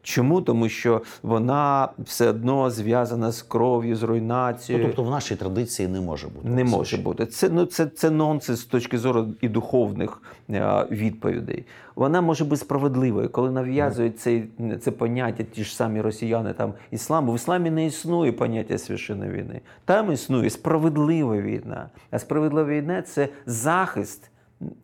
[0.06, 0.42] Чому?
[0.42, 4.84] Тому що вона все одно зв'язана з кров'ю, з руйнацією.
[4.84, 6.50] Ну, тобто в нашій традиції не може бути.
[6.50, 7.26] Не може бути.
[7.26, 11.66] Це ну, це, це нонсенс з точки зору і духовних а, відповідей.
[11.96, 14.44] Вона може бути справедливою, коли нав'язують це,
[14.82, 17.32] це поняття, ті ж самі росіяни там ісламу.
[17.32, 19.62] В ісламі не існує поняття священної війни.
[19.86, 21.90] Там існує справедлива війна.
[22.12, 24.30] А справедлива війна це захист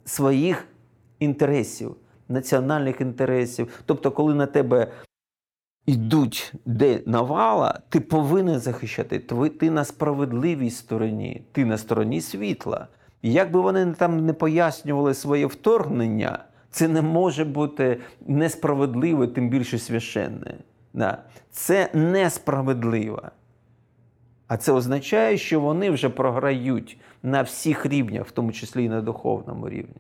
[0.05, 0.67] своїх
[1.19, 1.95] інтересів.
[2.31, 4.91] Національних інтересів, тобто, коли на тебе
[5.85, 9.19] йдуть де навала, ти повинен захищати.
[9.59, 12.87] Ти на справедливій стороні, ти на стороні світла.
[13.21, 16.39] І як би вони там не пояснювали своє вторгнення,
[16.69, 20.55] це не може бути несправедливе, тим більше священне.
[21.51, 23.21] Це несправедливо.
[24.47, 29.01] А це означає, що вони вже програють на всіх рівнях, в тому числі і на
[29.01, 29.95] духовному рівні.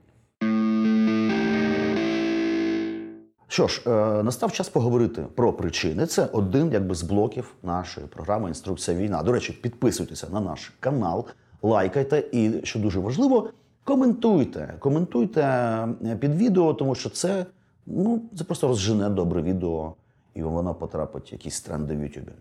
[3.51, 6.05] Що ж, е, настав час поговорити про причини.
[6.05, 9.23] Це один якби з блоків нашої програми Інструкція війна.
[9.23, 11.25] До речі, підписуйтеся на наш канал,
[11.61, 13.49] лайкайте і, що дуже важливо,
[13.83, 14.73] коментуйте.
[14.79, 17.45] Коментуйте е, під відео, тому що це
[17.85, 19.93] ну, це просто розжене добре відео,
[20.33, 22.31] і воно потрапить в якісь тренди в Ютубі.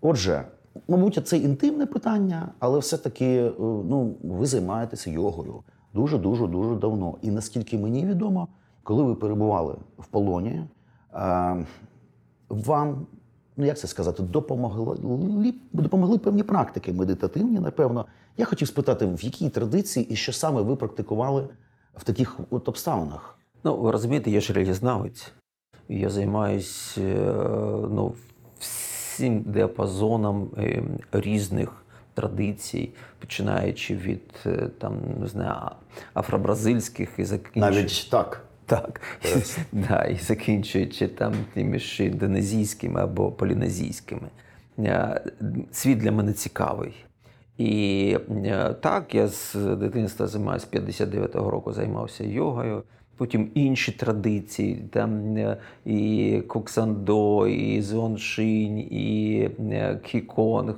[0.00, 0.44] Отже,
[0.88, 5.62] мабуть, це інтимне питання, але все-таки е, ну, ви займаєтеся йогою
[5.94, 7.14] дуже дуже дуже давно.
[7.22, 8.48] І наскільки мені відомо
[8.84, 10.64] коли ви перебували в полоні,
[12.48, 13.06] вам,
[13.56, 18.06] ну як це сказати, допомогли допомогли певні практики медитативні, напевно.
[18.36, 21.48] Я хотів спитати, в якій традиції і що саме ви практикували
[21.96, 23.38] в таких от обставинах?
[23.64, 25.32] Ну, ви розумієте, я ж релізнавець.
[25.88, 27.34] Я займаюся е,
[27.90, 28.14] ну,
[28.58, 35.70] всім діапазоном е, різних традицій, починаючи від е, там, не знаю,
[36.14, 37.80] афробразильських і закінчуючи.
[37.80, 38.44] Навіть так.
[38.66, 39.00] Так,
[39.72, 44.28] да, і закінчуючи там тими ж індонезійськими або полінезійськими.
[44.78, 45.20] Е,
[45.72, 46.94] світ для мене цікавий.
[47.58, 52.82] І е, так, я з дитинства займаюся 59-го року займався йогою.
[53.16, 59.50] Потім інші традиції, там е, і Куксандо, і Зоншинь, і
[60.02, 60.74] Кіконг,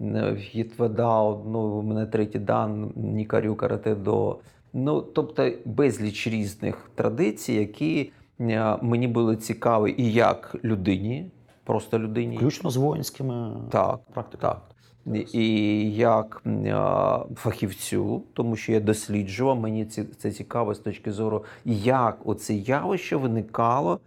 [0.00, 4.38] В'єтвадао, ну, у мене третій дан, Нікарю Каратедо.
[4.76, 11.30] Ну, тобто безліч різних традицій, які е, мені були цікаві і як людині,
[11.64, 12.36] просто людині.
[12.36, 14.54] Включно з воїнськими так, практиками.
[14.54, 15.34] Так.
[15.34, 15.46] І
[15.94, 16.74] як е,
[17.36, 19.84] фахівцю, тому що я досліджував, мені
[20.18, 24.00] це цікаво з точки зору, як оце явище виникало,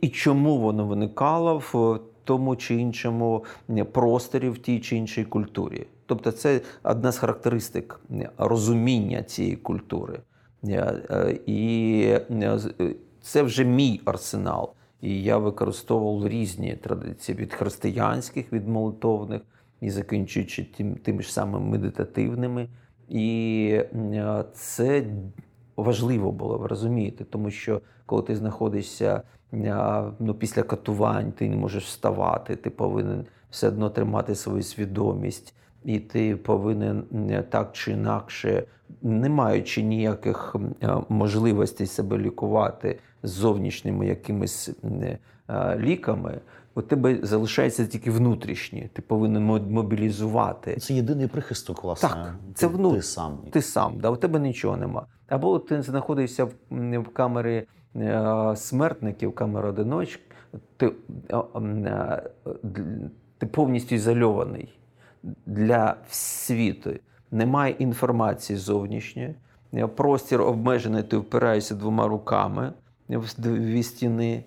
[0.00, 3.44] і чому воно виникало в тому чи іншому
[3.92, 5.86] просторі, в тій чи іншій культурі.
[6.08, 8.00] Тобто, це одна з характеристик
[8.38, 10.20] розуміння цієї культури.
[10.64, 12.58] Е, е, і е,
[13.20, 14.72] це вже мій арсенал.
[15.00, 19.42] І я використовував різні традиції від християнських, від молитовних,
[19.80, 22.68] і закінчуючи тим, тими ж самими медитативними.
[23.08, 23.80] І
[24.52, 25.04] це
[25.76, 29.22] важливо було, ви розумієте, тому що коли ти знаходишся
[30.18, 35.98] ну, після катувань, ти не можеш вставати, ти повинен все одно тримати свою свідомість і
[35.98, 37.04] ти повинен
[37.50, 38.64] так чи інакше,
[39.02, 40.56] не маючи ніяких
[41.08, 44.70] можливостей себе лікувати з зовнішніми якимись
[45.76, 46.40] ліками.
[46.74, 48.90] У тебе залишається тільки внутрішні.
[48.92, 50.76] Ти повинен мобілізувати.
[50.76, 52.08] Це єдиний прихисток, власне.
[52.08, 52.94] Так, це вну...
[52.94, 53.38] ти сам.
[53.50, 55.06] Ти сам, да, у тебе нічого нема.
[55.28, 56.52] Або ти знаходишся в,
[56.98, 60.22] в камері е, смертників, камера одиночок,
[60.76, 60.92] ти,
[61.30, 62.22] е,
[63.38, 64.77] ти повністю ізольований
[65.46, 66.90] для світу.
[67.30, 69.34] Немає інформації зовнішньої.
[69.96, 72.72] Простір обмежений, ти впираєшся двома руками
[73.08, 74.44] в дві стіни.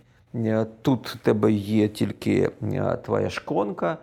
[0.81, 2.49] Тут у тебе є тільки
[3.03, 3.97] твоя шконка,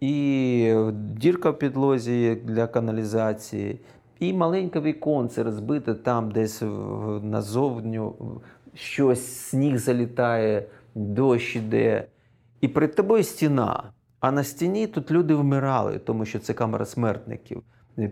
[0.00, 3.80] і дірка в підлозі для каналізації,
[4.20, 6.62] і маленьке віконце розбите там, десь
[7.22, 8.14] назовню,
[8.74, 12.06] щось сніг залітає, дощ іде.
[12.60, 13.93] І перед тобою стіна.
[14.24, 17.62] А на стіні тут люди вмирали, тому що це камера смертників.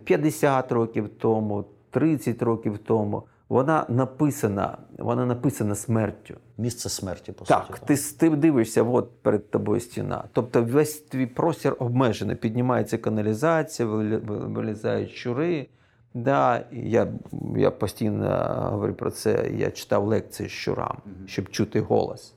[0.04, 3.22] 50 років тому, 30 років тому.
[3.48, 6.34] Вона написана, вона написана смертю.
[6.58, 7.78] Місце смерті, по так, суті.
[7.78, 10.24] Так, ти ти дивишся, от перед тобою стіна.
[10.32, 12.36] Тобто весь твій простір обмежений.
[12.36, 15.66] Піднімається каналізація, вилізають щури.
[16.14, 17.12] Да, Я
[17.56, 18.28] я постійно
[18.70, 19.50] говорю про це.
[19.54, 20.96] Я читав лекції щурам,
[21.26, 22.34] щоб чути голос.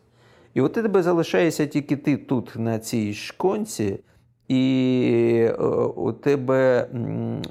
[0.56, 4.00] І от тебе залишається тільки ти тут, на цій шконці,
[4.48, 5.54] І е,
[5.96, 6.88] у тебе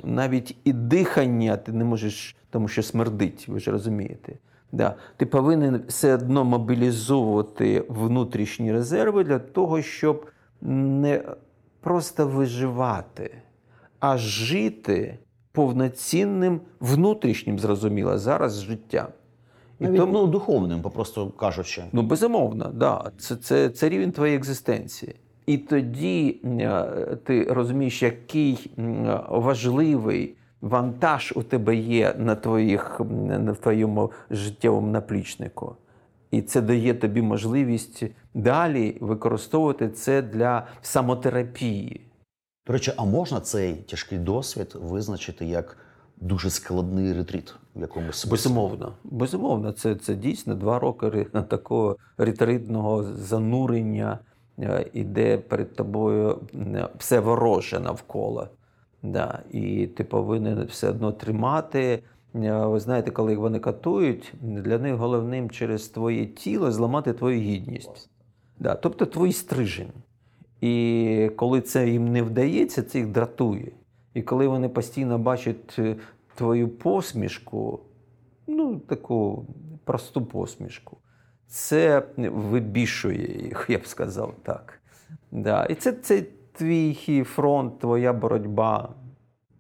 [0.05, 4.39] навіть і дихання ти не можеш, тому що смердить, ви ж розумієте.
[4.73, 4.95] Да.
[5.17, 10.27] Ти повинен все одно мобілізовувати внутрішні резерви для того, щоб
[10.61, 11.23] не
[11.81, 13.35] просто виживати,
[14.01, 15.19] а жити
[15.53, 19.07] повноцінним внутрішнім, зрозуміло, зараз життям.
[19.81, 21.85] І Навіть ну, духовним, попросту кажучи.
[21.93, 23.11] Ну, безумовно, да.
[23.19, 25.15] Це, це, це рівень твоєї екзистенції.
[25.47, 28.71] І тоді е, ти розумієш, який
[29.29, 35.77] важливий вантаж у тебе є на, твоїх, на твоєму життєвому наплічнику.
[36.31, 42.01] І це дає тобі можливість далі використовувати це для самотерапії.
[42.67, 45.77] До речі, а можна цей тяжкий досвід визначити як
[46.17, 48.31] дуже складний ретріт в якомусь смислі?
[48.31, 54.19] Безумовно, безумовно, це, це дійсно два роки такого ретритного занурення,
[54.59, 56.39] е, іде перед тобою
[56.99, 58.49] все вороже навколо.
[59.03, 59.43] Да.
[59.51, 62.03] І ти повинен все одно тримати.
[62.35, 68.11] Е, Ви знаєте, коли вони катують, для них головним через твоє тіло зламати твою гідність.
[68.59, 68.75] Да.
[68.75, 69.93] Тобто твій стрижень.
[70.61, 73.73] І коли це їм не вдається, це їх дратує.
[74.15, 75.97] І коли вони постійно бачать е,
[76.35, 77.81] твою посмішку,
[78.47, 79.47] ну, таку
[79.85, 80.97] просту посмішку,
[81.47, 84.81] це вибішує їх, я б сказав так.
[85.31, 85.65] Да.
[85.65, 88.89] І це, це твій фронт, твоя боротьба.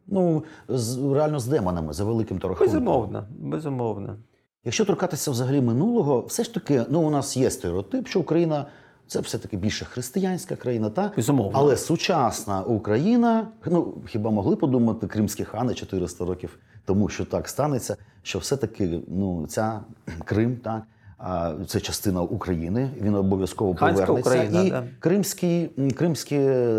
[0.06, 2.74] Ну, з, реально з демонами, за великим то рахунком.
[2.74, 4.16] Безумовно, безумовно.
[4.64, 8.66] Якщо торкатися взагалі минулого, все ж таки, ну у нас є стереотип, що Україна
[9.06, 11.58] це все-таки більше християнська країна, та Безумовно.
[11.58, 17.96] але сучасна Україна, ну хіба могли подумати кримські хани 400 років тому, що так станеться,
[18.22, 19.80] що все-таки ну ця
[20.24, 20.82] Крим, так
[21.18, 24.30] а, це частина України, він обов'язково Ханська повернеться.
[24.30, 24.84] Україна, і да.
[24.98, 26.38] кримські, кримські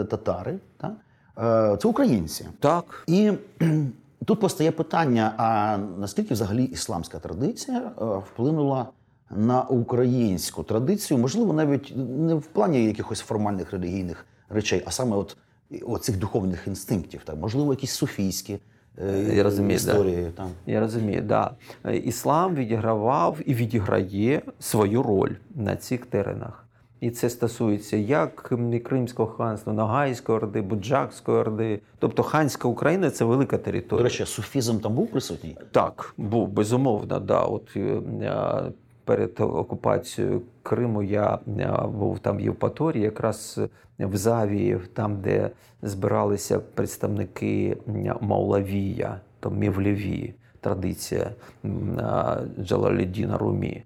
[0.09, 0.93] татари, так,
[1.37, 2.45] е, це українці.
[2.59, 3.03] Так.
[3.07, 3.31] І
[4.25, 8.87] тут постає питання: а наскільки взагалі ісламська традиція е, вплинула
[9.29, 15.37] на українську традицію, можливо, навіть не в плані якихось формальних релігійних речей, а саме от
[15.85, 18.59] оцих духовних інстинктів, так, можливо, якісь суфійські
[18.97, 20.31] е, Я розумію, історії.
[20.35, 20.49] Там.
[20.65, 21.51] Я розумію, да.
[21.85, 26.61] Е, Іслам відігравав і відіграє свою роль на цих теренах.
[26.99, 28.35] І це стосується як
[28.83, 31.79] Кримського ханства, Ногайської орди, Буджакської орди.
[31.99, 33.97] Тобто ханська Україна це велика територія.
[33.97, 35.57] До речі, суфізм там був присутній?
[35.71, 37.19] Так, був безумовно.
[37.19, 37.41] Да.
[37.41, 38.71] От е,
[39.05, 43.59] перед окупацією Криму я е, був там в Євпаторії, якраз
[43.99, 45.49] в Завії, там, де
[45.81, 47.77] збиралися представники
[48.21, 51.31] Маулавія, то Мівлеві, традиція
[51.65, 53.83] е, Румі.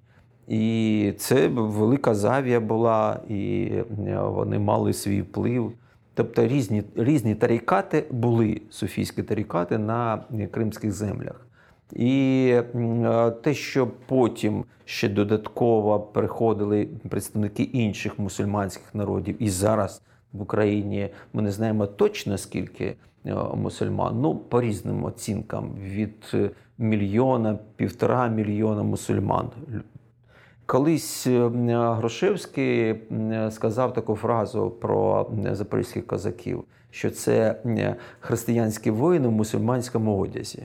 [0.48, 3.72] І це велика завія була, і
[4.08, 5.74] е, вони мали свій вплив.
[6.14, 11.49] Тобто різні, різні тарікати були суфійські тарікати на кримських землях.
[11.94, 20.02] І е, те, що потім ще додатково приходили представники інших мусульманських народів, і зараз
[20.34, 26.50] в Україні ми не знаємо точно скільки е, мусульман, ну по різним оцінкам від е,
[26.78, 29.50] мільйона, півтора мільйона мусульман.
[30.66, 37.62] Колись Грушевський м, сказав таку фразу про запорізьких козаків, що це
[38.20, 40.64] християнські воїни в мусульманському одязі.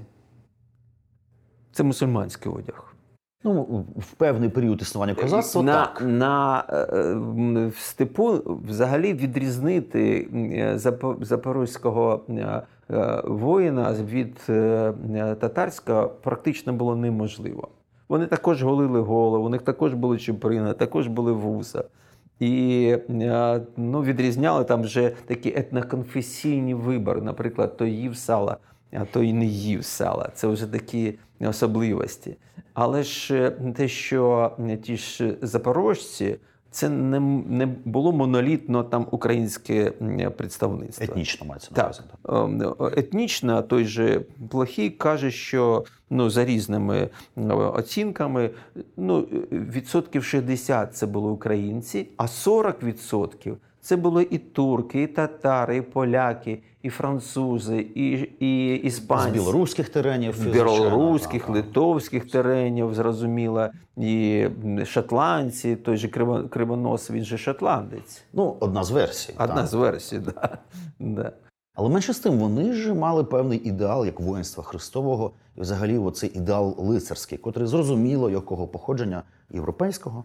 [1.75, 2.95] Це мусульманський одяг.
[3.45, 6.03] Ну, в певний період існування козацтва на, так.
[6.07, 7.15] на е,
[7.69, 14.53] в степу взагалі відрізнити е, запо- запорозького е, е, воїна від е,
[15.15, 17.69] е, татарського практично було неможливо.
[18.09, 21.85] Вони також голили голову, у них також були чуприни, також були вуса.
[22.41, 27.21] І е, ну, відрізняли там вже такі етноконфесійні вибори.
[27.21, 28.57] Наприклад, той їв сала,
[28.95, 30.31] а той не їв сала.
[30.35, 32.37] Це вже такі особливості.
[32.75, 34.51] Але ж е, те, що
[34.83, 36.37] ті ж запорожці,
[36.71, 39.91] це не, не було монолітно там українське
[40.37, 41.05] представництво.
[41.05, 42.01] Етнічно мається на увазі.
[42.23, 42.35] Так.
[42.45, 48.51] Ем, Етнічно той же Плохий каже, що ну, за різними оцінками
[48.97, 49.21] ну,
[49.53, 55.83] відсотків 60 це були українці, а 40 відсотків це були і турки, і татари, і
[55.83, 58.11] поляки, і французи, і,
[58.83, 59.01] і З
[59.33, 60.37] білоруських теренів.
[60.37, 61.57] З білоруських, так, так.
[61.57, 64.47] литовських теренів, зрозуміло, і
[64.85, 68.25] шотландці, той же Криво- Кривонос, він же шотландець.
[68.33, 69.35] Ну, одна з версій.
[69.39, 69.67] Одна так.
[69.67, 70.59] з версій, да.
[70.99, 71.33] Да.
[71.75, 76.31] Але менше з тим, вони ж мали певний ідеал як воїнства Христового, і взагалі оцей
[76.35, 80.25] ідеал лицарський, котрий зрозуміло якого походження європейського.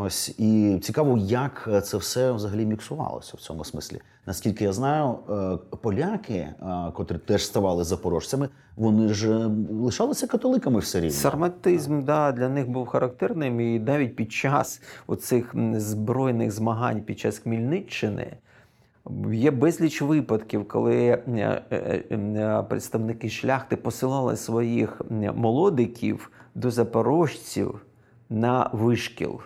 [0.00, 4.00] Ось і цікаво, як це все взагалі міксувалося в цьому смислі.
[4.26, 6.54] Наскільки я знаю, е, поляки, е,
[6.94, 11.10] котрі теж ставали запорожцями, вони ж е, лишалися католиками все рівно.
[11.10, 17.38] Сарматизм да, для них був характерним, і навіть під час оцих збройних змагань під час
[17.38, 18.36] Хмельниччини.
[19.32, 21.22] Є безліч випадків, коли
[22.68, 25.02] представники шляхти посилали своїх
[25.34, 27.80] молодиків до запорожців
[28.30, 29.40] на вишкіл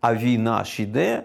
[0.00, 1.22] а війна ж йде,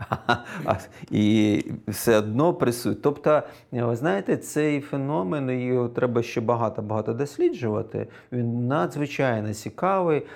[1.10, 3.00] і все одно присутні.
[3.02, 8.06] Тобто, ви знаєте, цей феномен його треба ще багато-багато досліджувати.
[8.32, 10.26] Він надзвичайно цікавий.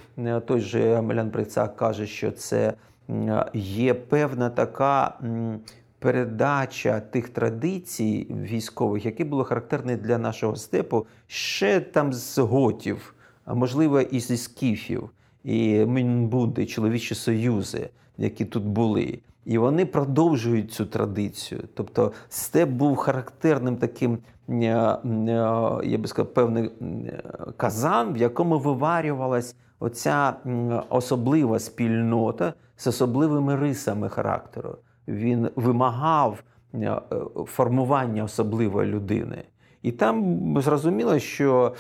[0.47, 2.75] Той же Амелян Прицак каже, що це
[3.55, 5.19] є певна така.
[6.01, 13.15] Передача тих традицій військових, які були характерні для нашого степу, ще там з готів,
[13.45, 15.11] а можливо, і зі скіфів
[15.45, 19.19] і Мінбуди, чоловічі союзи, які тут були.
[19.45, 21.61] І вони продовжують цю традицію.
[21.75, 24.19] Тобто степ був характерним таким,
[24.49, 24.99] е, е,
[25.85, 26.71] я би сказав, певний
[27.57, 30.35] казан, в якому виварювалась оця
[30.89, 34.77] особлива спільнота з особливими рисами характеру.
[35.09, 36.43] Він вимагав
[36.75, 37.01] е,
[37.47, 39.45] формування особливої людини.
[39.83, 41.73] І там зрозуміло, що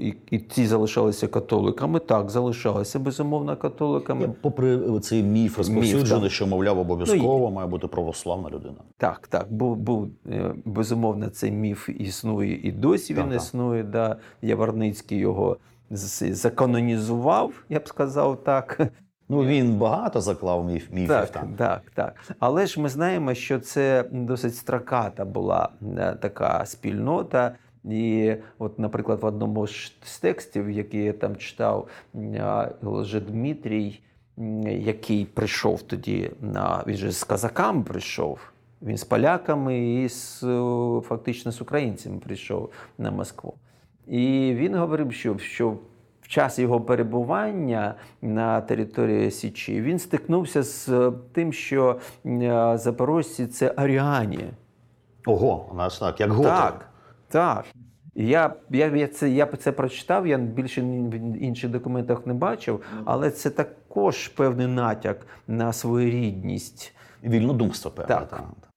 [0.00, 4.34] і, і ті залишалися католиками, так, залишалися безумовно католиками.
[4.40, 8.76] Попри цей міф розповсюджений, що, мовляв, обов'язково ну, має бути православна людина.
[8.96, 9.52] Так, так.
[9.52, 13.82] Був, був е, безумовно, цей міф існує і досі він так, існує.
[13.82, 14.16] Да.
[14.42, 15.56] Яворницький його
[15.90, 18.90] заканонізував, я б сказав так.
[19.28, 21.08] Ну він багато заклав міф, міфів.
[21.08, 21.54] Так, там.
[21.56, 22.14] так, так.
[22.38, 25.68] Але ж ми знаємо, що це досить страката була
[25.98, 27.54] е, така спільнота.
[27.84, 31.88] І, от, наприклад, в одному з текстів, який я там читав,
[32.82, 34.00] Лже Дмитрій,
[34.66, 38.40] який прийшов тоді на він же з казаками прийшов.
[38.82, 40.40] Він з поляками і з
[41.04, 43.54] фактично з українцями прийшов на Москву.
[44.06, 45.76] І він говорив, що що
[46.28, 54.44] час його перебування на території Січі він стикнувся з тим, що е, запорожці це аріані.
[55.26, 56.48] Ого, у нас так, як готи.
[56.48, 56.88] Так,
[57.28, 57.64] так.
[58.14, 63.30] Я я, я, це я це прочитав, я більше в інших документах не бачив, але
[63.30, 66.94] це також певний натяк на своєрідність.
[67.24, 68.14] Вільнодумство, певне.
[68.14, 68.28] Так.
[68.28, 68.67] так.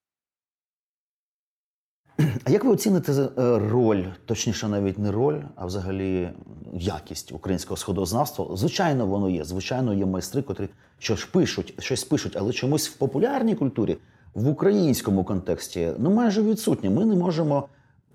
[2.44, 6.30] А як ви оціните е, роль, точніше, навіть не роль, а взагалі
[6.74, 8.48] якість українського сходознавства?
[8.56, 9.44] Звичайно, воно є.
[9.44, 13.98] Звичайно, є майстри, котрі щось пишуть, щось пишуть, але чомусь в популярній культурі,
[14.34, 16.90] в українському контексті, ну майже відсутні.
[16.90, 17.68] Ми не можемо.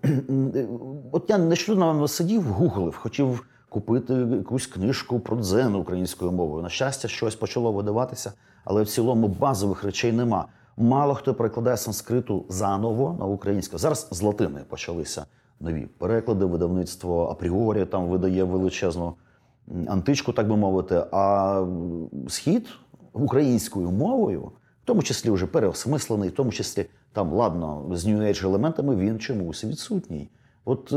[1.12, 6.62] От я нещодавно сидів, гуглив, хотів купити якусь книжку про дзен українською мовою.
[6.62, 8.32] На щастя, щось почало видаватися,
[8.64, 10.46] але в цілому базових речей нема.
[10.76, 13.78] Мало хто перекладає санскриту заново на українську.
[13.78, 15.26] Зараз з латини почалися
[15.60, 19.14] нові переклади, видавництво апріорі там видає величезну
[19.86, 21.04] античку, так би мовити.
[21.12, 21.66] А
[22.28, 22.68] схід
[23.12, 24.40] українською мовою,
[24.82, 29.18] в тому числі вже переосмислений, в тому числі там, ладно, з New Age елементами він
[29.18, 30.28] чомусь відсутній.
[30.64, 30.92] От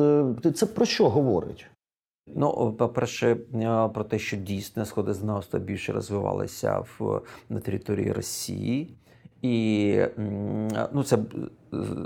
[0.46, 1.68] е, це про що говорить?
[2.36, 8.98] Ну, по-перше, е, про те, що дійсно сходознавство більше розвивалося в на території Росії.
[9.42, 9.96] І
[10.92, 11.18] ну, це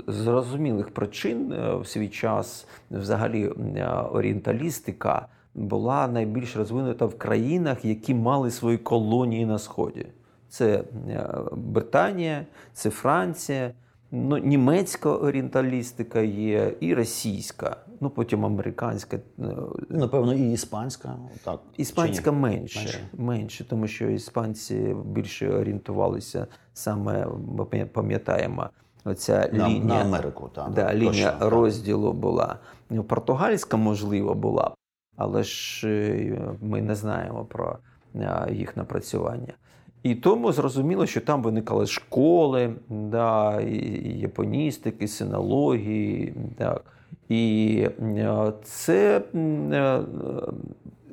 [0.06, 8.14] зрозумілих причин е, в свій час взагалі е, орієнталістика була найбільш розвинута в країнах, які
[8.14, 10.06] мали свої колонії на Сході.
[10.48, 13.70] Це е, Британія, це Франція,
[14.10, 19.16] ну, німецька орієнталістика є, і російська, ну потім американська.
[19.16, 19.20] Е,
[19.88, 21.16] Напевно, і іспанська.
[21.44, 21.60] так.
[21.76, 27.26] Іспанська менше, менше, менше, тому що іспанці більше орієнтувалися саме,
[27.58, 28.70] ми пам'ятаємо.
[29.04, 30.70] Оця на, лінія на Америку, так.
[30.70, 32.58] Да, лінія точно, розділу була.
[32.90, 34.74] Ну, португальська, можливо, була,
[35.16, 37.78] але ж е, ми не знаємо про
[38.14, 39.54] е, їх напрацювання.
[40.02, 46.34] І тому зрозуміло, що там виникали школи, да, і японістики, синології.
[46.58, 46.84] Так.
[47.28, 50.00] І е, це е,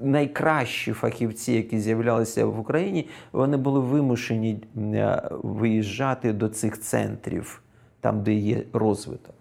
[0.02, 7.62] найкращі фахівці, які з'являлися в Україні, вони були вимушені е, виїжджати до цих центрів,
[7.99, 9.36] там, де є розвиток.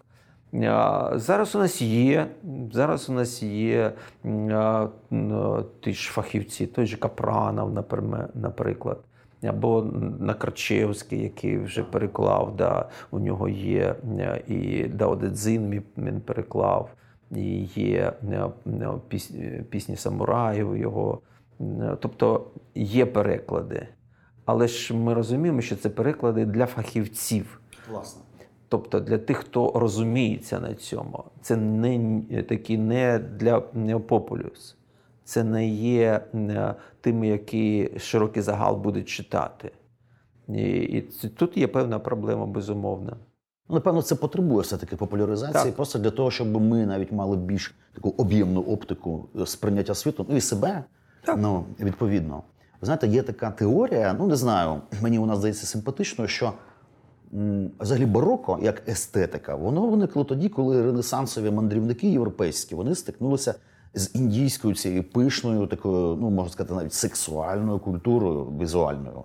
[1.15, 2.27] Зараз у нас є,
[2.73, 3.93] зараз у нас є
[5.81, 7.73] ті ж фахівці, той же Капранов,
[8.35, 9.01] наприклад
[9.43, 9.83] або
[10.19, 12.57] Накарчевський, який вже переклав.
[12.57, 16.91] Да, У нього є е, і Даодедзин він переклав,
[17.31, 21.21] і є е, пісні самураїв його
[22.01, 23.87] Тобто є переклади,
[24.45, 27.61] але ж ми розуміємо, що це переклади для фахівців.
[27.91, 28.23] Власне.
[28.69, 33.61] Тобто для тих, хто розуміється на цьому, це не такі не для
[33.99, 34.77] популюс,
[35.31, 36.21] це не є
[37.01, 39.71] тими, які широкий загал будуть читати.
[40.49, 41.01] І, і
[41.37, 43.17] тут є певна проблема, безумовно.
[43.69, 45.75] Ну, напевно, це потребує все-таки популяризації, так.
[45.75, 50.41] просто для того, щоб ми навіть мали більш таку об'ємну оптику сприйняття світу, ну і
[50.41, 50.85] себе
[51.25, 51.39] так.
[51.41, 52.43] ну, відповідно.
[52.81, 56.53] Ви знаєте, є така теорія, ну не знаю, мені вона здається симпатичною, що
[57.35, 63.55] м, взагалі бароко, як естетика, воно виникло тоді, коли ренесансові мандрівники європейські вони стикнулися
[63.95, 69.25] з індійською цією пишною, такою, ну можна сказати, навіть сексуальною культурою візуальною.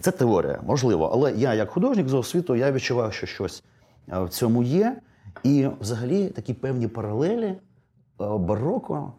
[0.00, 3.64] Це теорія, можливо, але я, як художник з освіту, я відчуваю, що щось
[4.12, 5.00] е, в цьому є.
[5.44, 7.58] І взагалі такі певні паралелі е,
[8.18, 9.12] бароко,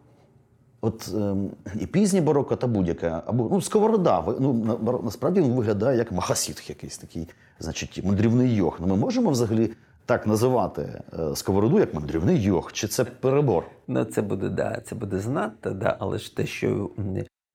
[0.80, 1.50] от ем,
[1.80, 4.24] і пізнє бароко та будь-яке, або ну, сковорода.
[4.40, 7.28] Ну, насправді він виглядає як махасітх якийсь такий,
[7.58, 8.76] значить, мандрівний йог.
[8.80, 9.72] Ну, Ми можемо взагалі
[10.10, 13.64] так називати е, сковороду як мандрівний йог, чи це перебор?
[13.88, 16.90] Ну, це буде, да, це буде знати, да, але ж те, що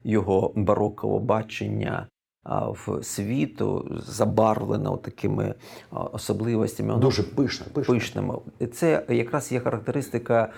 [0.04, 2.08] його барокове бачення
[2.46, 5.56] в світу забарвлено такими
[5.92, 6.98] особливостями.
[6.98, 7.94] Дуже пишне, пишне.
[7.94, 8.36] пишними.
[8.74, 10.52] Це якраз є характеристика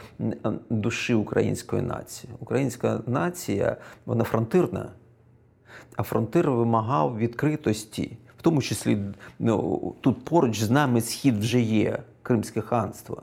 [0.70, 2.34] душі української нації.
[2.40, 4.92] Українська нація, вона фронтирна,
[5.96, 8.18] а фронтир вимагав відкритості.
[8.38, 8.98] В тому числі
[9.40, 13.22] ну, тут поруч з нами схід вже є Кримське ханство.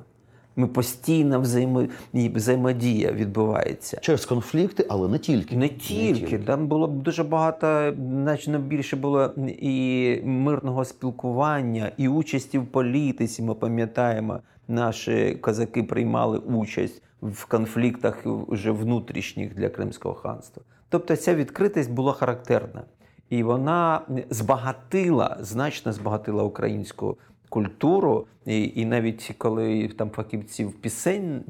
[0.57, 1.87] Ми постійно взаємо...
[2.13, 5.57] взаємодія відбувається через конфлікти, але не тільки.
[5.57, 6.13] Не тільки.
[6.13, 6.39] Не тільки.
[6.39, 13.43] Там було б дуже багато, значно більше було і мирного спілкування, і участі в політиці.
[13.43, 20.63] Ми пам'ятаємо, наші козаки приймали участь в конфліктах вже внутрішніх для Кримського ханства.
[20.89, 22.83] Тобто ця відкритість була характерна.
[23.31, 24.01] І вона
[24.31, 27.19] збагатила, значно збагатила українську
[27.49, 31.45] культуру, і і навіть коли там фахівці в пісень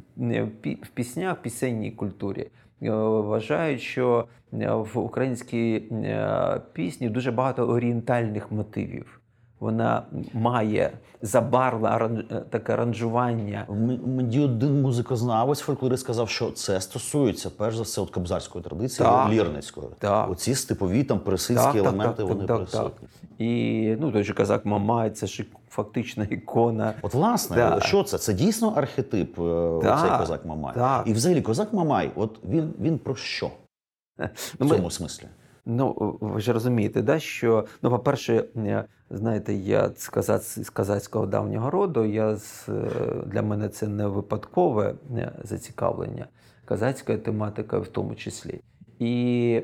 [0.82, 2.50] в піснях, пісенній культурі
[2.82, 9.20] е, вважають, що е, в українській е, пісні дуже багато орієнтальних мотивів.
[9.64, 10.02] Вона
[10.32, 10.92] має
[11.22, 13.66] забарвлене таке аранжування.
[14.06, 19.30] Мені один музикознавець фольклори сказав, що це стосується перш за все от кобзарської традиції так,
[19.30, 19.86] лірницької.
[19.98, 20.30] Так.
[20.30, 23.08] Оці степові там пересильські так, елементи так, вони так, присутні.
[23.20, 23.30] Так.
[23.40, 26.94] І ну той же казак Мамай, це ж фактична ікона.
[27.02, 28.18] От власне, що це?
[28.18, 29.36] Це дійсно архетип
[29.82, 29.98] да.
[30.02, 31.02] цей козак Мамай.
[31.06, 33.50] І взагалі козак Мамай, от він він про що?
[34.58, 34.90] Ну, в цьому ми...
[34.90, 35.26] смислі?
[35.66, 38.44] Ну, ви ж розумієте, да, що ну, по-перше,
[39.10, 42.68] знаєте, я з, казаць, з казацького давнього роду, я з,
[43.26, 44.94] для мене це не випадкове
[45.42, 46.26] зацікавлення,
[46.64, 48.60] казацька тематика в тому числі.
[48.98, 49.62] І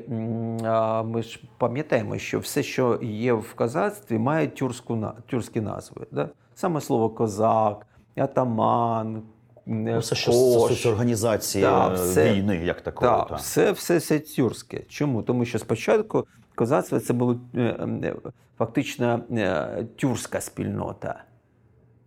[0.63, 6.05] а, ми ж пам'ятаємо, що все, що є в козацтві, має тюрську, тюркські назви.
[6.11, 6.29] Да?
[6.55, 9.21] Саме слово козак, атаман,
[9.65, 13.11] Ну, все, що стосується організації да, все, війни, як такої.
[13.11, 13.35] Так, та.
[13.35, 14.79] все, все, все тюркське.
[14.79, 15.23] Чому?
[15.23, 17.61] Тому що спочатку козацтво це була е,
[18.03, 18.15] е,
[18.57, 21.23] фактично е, тюркська спільнота.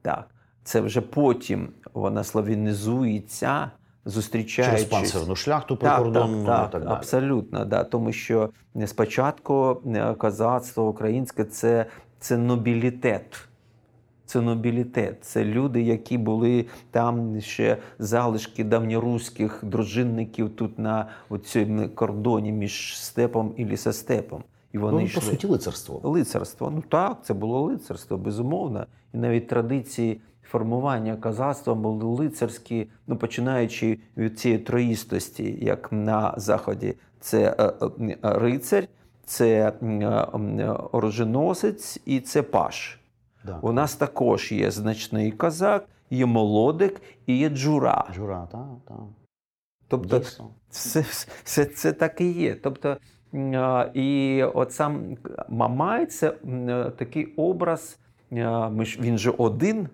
[0.03, 0.29] Так.
[0.65, 3.71] Це вже потім вона славінізується,
[4.05, 4.75] зустрічаючись.
[4.75, 6.97] Через панцирну шляхту прикордонну так, так, так, так далі.
[6.97, 7.85] Абсолютно, да.
[7.85, 8.51] тому що
[8.87, 9.83] спочатку
[10.19, 11.87] козацтво українське це,
[12.19, 13.49] це нобілітет
[14.27, 21.09] це нобілітет, це люди, які були там ще залишки давньоруських дружинників тут на
[21.45, 24.45] цьому кордоні між степом і лісостепом.
[24.73, 25.21] І вони ну, йшли.
[25.21, 26.01] по суті лицарство.
[26.05, 26.71] Лицарство.
[26.71, 28.87] Ну так, це було лицарство, безумовно.
[29.15, 36.95] І навіть традиції формування козацтва були лицарські, ну починаючи від цієї троїстості, як на заході,
[37.21, 38.89] це е, е, рицарь,
[39.25, 39.73] це
[40.93, 43.01] оруженосець і це паш.
[43.45, 43.59] Да.
[43.63, 48.05] У нас також є значний козак, є молодик і є джура.
[48.15, 48.97] Джура, так, так.
[49.89, 50.23] Тобто,
[50.71, 51.05] все,
[51.45, 52.55] все це так і є.
[52.55, 52.97] Тобто,
[53.95, 55.17] і от сам
[55.49, 56.31] Мамай це
[56.97, 57.99] такий образ,
[58.33, 59.89] він же один.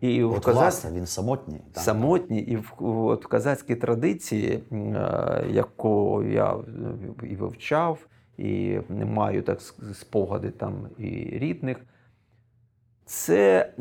[0.00, 0.62] І от, в козац...
[0.62, 1.60] власне, він самотній.
[1.72, 1.82] Так.
[1.84, 2.40] Самотній.
[2.40, 4.62] І в, от в козацькій традиції,
[5.50, 6.56] яку я
[7.22, 7.98] і вивчав,
[8.38, 9.60] і маю так
[9.94, 11.76] спогади там і рідних,
[13.04, 13.72] це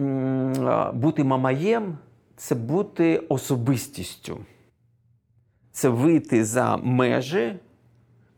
[0.94, 1.98] бути мамаєм,
[2.36, 4.38] це бути особистістю.
[5.72, 7.60] Це вийти за межі.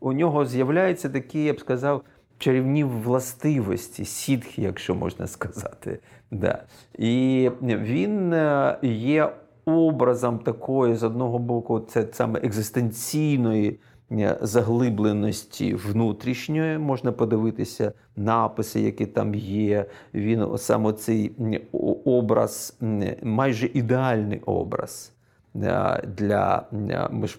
[0.00, 2.02] У нього з'являються такі, я б сказав,
[2.38, 5.98] чарівні властивості, сітхи, якщо можна сказати.
[6.30, 6.64] Да.
[6.98, 9.32] І він е, є
[9.64, 13.80] образом такої, з одного боку, це саме екзистенційної
[14.40, 19.86] заглибленості внутрішньої, можна подивитися написи, які там є.
[20.14, 21.32] Він саме цей
[22.04, 22.78] образ,
[23.22, 25.12] майже ідеальний образ.
[26.16, 26.64] Для
[27.10, 27.38] ми ж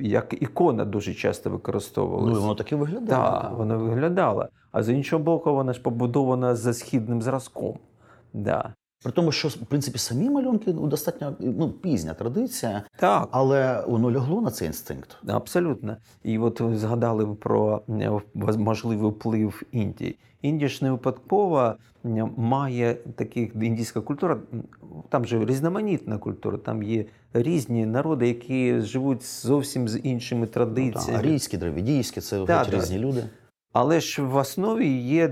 [0.00, 2.34] як ікона дуже часто використовувалася.
[2.34, 3.40] Ну, воно так і виглядало.
[3.40, 4.48] Так, воно виглядало.
[4.72, 7.78] А з іншого боку, вона ж побудована за східним зразком.
[8.34, 8.74] Да.
[9.02, 13.28] При тому, що в принципі самі малюнки ну, достатньо ну, пізня традиція, так.
[13.30, 15.16] але воно лягло на цей інстинкт.
[15.26, 15.96] Абсолютно.
[16.24, 20.18] І от ви згадали про е, можливий вплив Індії.
[20.42, 21.74] Індія ж не випадково
[22.36, 24.38] має таких індійська культура,
[25.08, 31.04] там же різноманітна культура, там є різні народи, які живуть зовсім з іншими традиціями.
[31.08, 33.24] Ну, так, арійські, дравідійські, це так, різні люди.
[33.80, 35.28] Але ж в основі є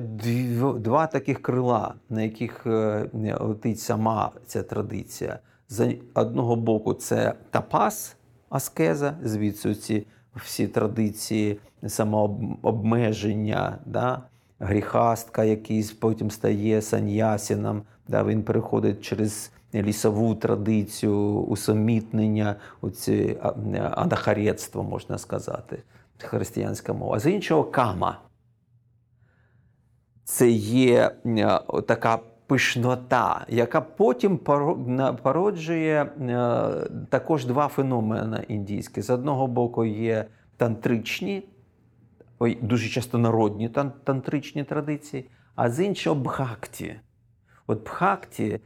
[0.76, 5.38] два таких крила, на яких е, летить сама ця традиція.
[5.68, 8.16] З одного боку, це тапас,
[8.48, 14.22] аскеза, звідси ці всі традиції самообмеження, да?
[14.58, 18.24] гріхастка, який потім стає саньясіном, да?
[18.24, 23.38] він переходить через лісову традицію, усамітнення, оці
[23.90, 25.82] анахарєцтво, можна сказати,
[26.18, 27.16] християнська мова.
[27.16, 28.18] А з іншого кама
[30.26, 34.38] це є е, така пишнота, яка потім
[35.22, 36.08] породжує е,
[37.10, 39.02] також два феномени індійські.
[39.02, 40.24] З одного боку, є
[40.56, 41.48] тантричні,
[42.62, 43.68] дуже часто народні
[44.04, 46.96] тантричні традиції, а з іншого бхакті.
[47.66, 48.60] От бхакті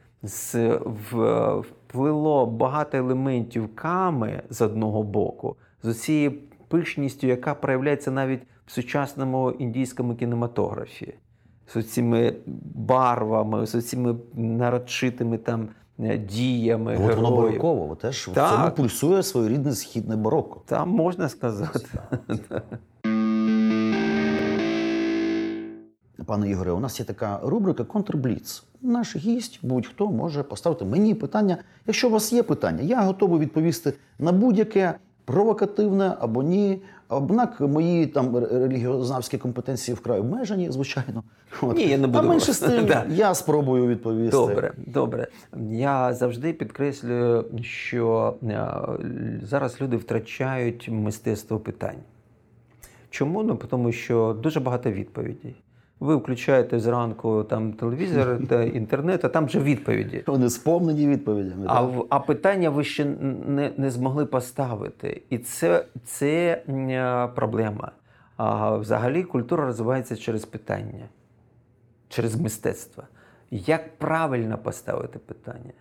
[1.43, 6.33] вплило багато елементів ками з одного боку, з цією
[6.69, 11.15] пишністю, яка проявляється навіть в сучасному індійському кінематографі
[11.75, 12.35] з цими
[12.75, 15.69] барвами, з цими нарочитими там
[16.01, 16.99] е, діями.
[17.05, 20.61] От воно бароково, теж в цьому пульсує своєрідне східне бароко.
[20.67, 21.89] Там можна сказати.
[26.27, 28.65] Пане Ігоре, у нас є така рубрика Контрбліц.
[28.83, 31.59] Наш гість, будь-хто може поставити мені питання.
[31.87, 34.95] Якщо у вас є питання, я готовий відповісти на будь-яке
[35.25, 36.83] провокативне або ні.
[37.11, 41.23] Однак мої там релігіознавські компетенції вкрай обмежені, звичайно.
[41.63, 41.77] От.
[41.77, 42.19] Ні, я не буду.
[42.19, 43.07] А менше з тим, да.
[43.09, 44.37] я спробую відповісти.
[44.37, 45.27] Добре, добре.
[45.71, 48.69] Я завжди підкреслюю, що е,
[49.43, 51.99] зараз люди втрачають мистецтво питань.
[53.11, 53.43] Чому?
[53.43, 55.55] Ну, тому що дуже багато відповідей.
[56.01, 60.25] Ви включаєте зранку там телевізор та інтернет, а там вже відповіді.
[60.27, 61.67] Вони сповнені відповідями.
[61.69, 65.23] А а питання ви ще не не змогли поставити.
[65.31, 66.63] І це це
[67.35, 67.93] проблема.
[68.37, 71.09] А взагалі культура розвивається через питання,
[72.09, 73.03] через мистецтво.
[73.51, 75.73] Як правильно поставити питання?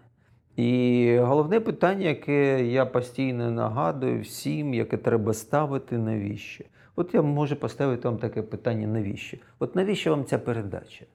[0.55, 6.63] І головне питання, яке я постійно нагадую всім, яке треба ставити, навіщо?
[6.99, 9.37] От я можу поставити вам таке питання, навіщо?
[9.59, 11.05] От навіщо вам ця передача?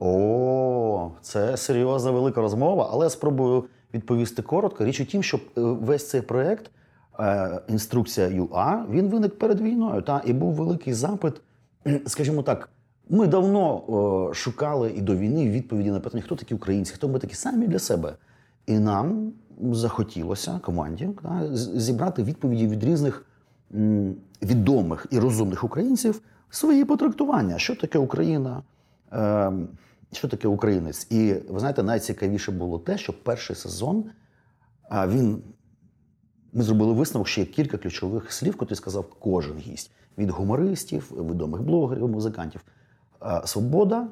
[0.00, 3.64] О, це серйозна велика розмова, але я спробую
[3.94, 4.84] відповісти коротко.
[4.84, 6.70] Річ у тім, що е, весь цей проєкт,
[7.20, 10.02] е, інструкція ЮА, він виник перед війною.
[10.02, 11.40] Та, І був великий запит,
[12.06, 12.68] скажімо так.
[13.08, 17.34] Ми давно шукали і до війни відповіді на питання, хто такі українці, хто ми такі
[17.34, 18.14] самі для себе.
[18.66, 19.32] І нам
[19.72, 21.08] захотілося команді
[21.52, 23.26] зібрати відповіді від різних
[24.42, 28.62] відомих і розумних українців свої потрактування, що таке Україна,
[29.12, 29.68] ем,
[30.12, 31.06] що таке українець.
[31.10, 34.04] І ви знаєте, найцікавіше було те, що перший сезон
[34.92, 35.42] він.
[36.52, 41.62] Ми зробили висновок, що є кілька ключових слів, котрі сказав кожен гість від гумористів, відомих
[41.62, 42.64] блогерів, музикантів.
[43.44, 44.08] Свобода,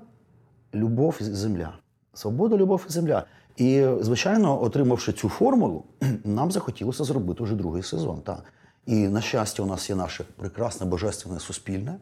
[0.74, 1.78] любов і земля.
[2.14, 3.24] Свобода, любов і земля.
[3.56, 5.84] І, звичайно, отримавши цю формулу,
[6.24, 8.20] нам захотілося зробити вже другий сезон.
[8.20, 8.42] Та.
[8.88, 11.98] І, на щастя, у нас є наше прекрасне божественне суспільне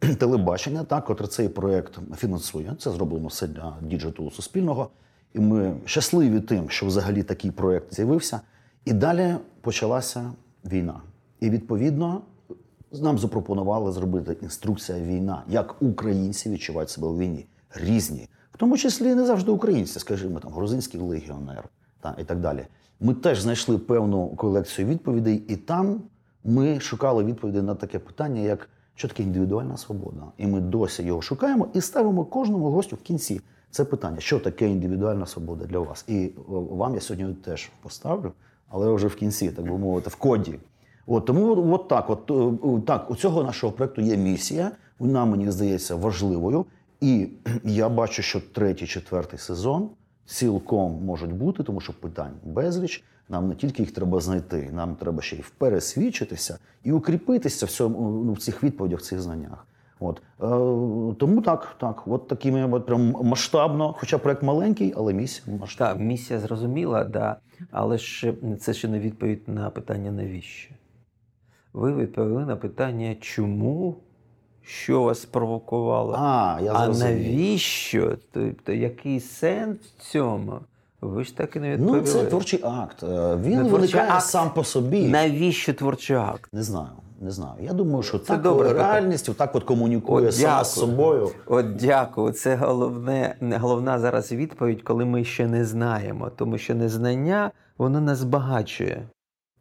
[0.18, 2.76] телебачення, так, котре цей проєкт фінансує.
[2.78, 4.90] Це зроблено все для діджиталу суспільного.
[5.32, 8.40] І ми щасливі тим, що взагалі такий проєкт з'явився.
[8.84, 10.32] І далі почалася
[10.64, 11.00] війна.
[11.40, 12.22] І відповідно
[12.92, 17.46] нам запропонували зробити інструкція війна, як українці відчувають себе у війні.
[17.74, 21.68] Різні, в тому числі не завжди українці, скажімо, там грузинський легіонер
[22.00, 22.66] та, і так далі.
[23.04, 26.02] Ми теж знайшли певну колекцію відповідей, і там
[26.44, 30.22] ми шукали відповіді на таке питання, як що таке індивідуальна свобода.
[30.38, 33.40] І ми досі його шукаємо і ставимо кожному гостю в кінці
[33.70, 36.04] це питання, що таке індивідуальна свобода для вас.
[36.08, 38.32] І вам я сьогодні теж поставлю,
[38.68, 40.58] але вже в кінці, так би мовити, в коді.
[41.06, 44.70] От тому от так, от е, так, у цього нашого проекту є місія.
[44.98, 46.66] Вона мені здається важливою.
[47.00, 47.28] І
[47.64, 49.90] я бачу, що третій, четвертий сезон
[50.26, 53.04] цілком можуть бути, тому що питань безліч.
[53.28, 58.22] Нам не тільки їх треба знайти, нам треба ще й пересвідчитися і укріпитися в цьому
[58.24, 59.66] ну, в цих відповідях, в цих знаннях.
[60.00, 65.94] От е, тому так, так, от такими прям масштабно, хоча проект маленький, але місія масштабна.
[65.94, 67.36] Так, місія зрозуміла, да.
[67.70, 70.74] але ж це ще не відповідь на питання навіщо.
[71.72, 73.96] Ви відповіли на питання, чому,
[74.66, 78.16] що вас спровокувало, А, я а навіщо?
[78.32, 80.52] Тобто, який сенс в цьому?
[81.00, 81.98] Ви ж так і не відповіли.
[81.98, 83.02] Ну, це творчий акт.
[83.02, 84.26] Е, Він Не виникає акт.
[84.26, 85.08] сам по собі.
[85.08, 86.50] Навіщо творчий акт?
[86.52, 86.88] Не знаю,
[87.20, 87.52] не знаю.
[87.60, 90.64] Я думаю, що так добре реальність так от комунікує От сама дякую.
[90.64, 91.30] з собою.
[91.46, 92.32] От дякую.
[92.32, 98.18] Це головне, головна зараз відповідь, коли ми ще не знаємо, тому що незнання воно нас
[98.18, 99.02] збагачує.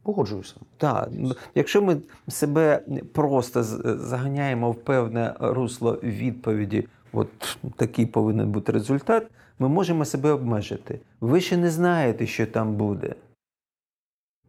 [0.03, 0.55] Погоджуюся.
[0.77, 1.97] Так, ну, якщо ми
[2.27, 2.83] себе
[3.13, 3.63] просто
[3.97, 9.27] заганяємо в певне русло відповіді, от такий повинен бути результат,
[9.59, 10.99] ми можемо себе обмежити.
[11.21, 13.15] Ви ще не знаєте, що там буде.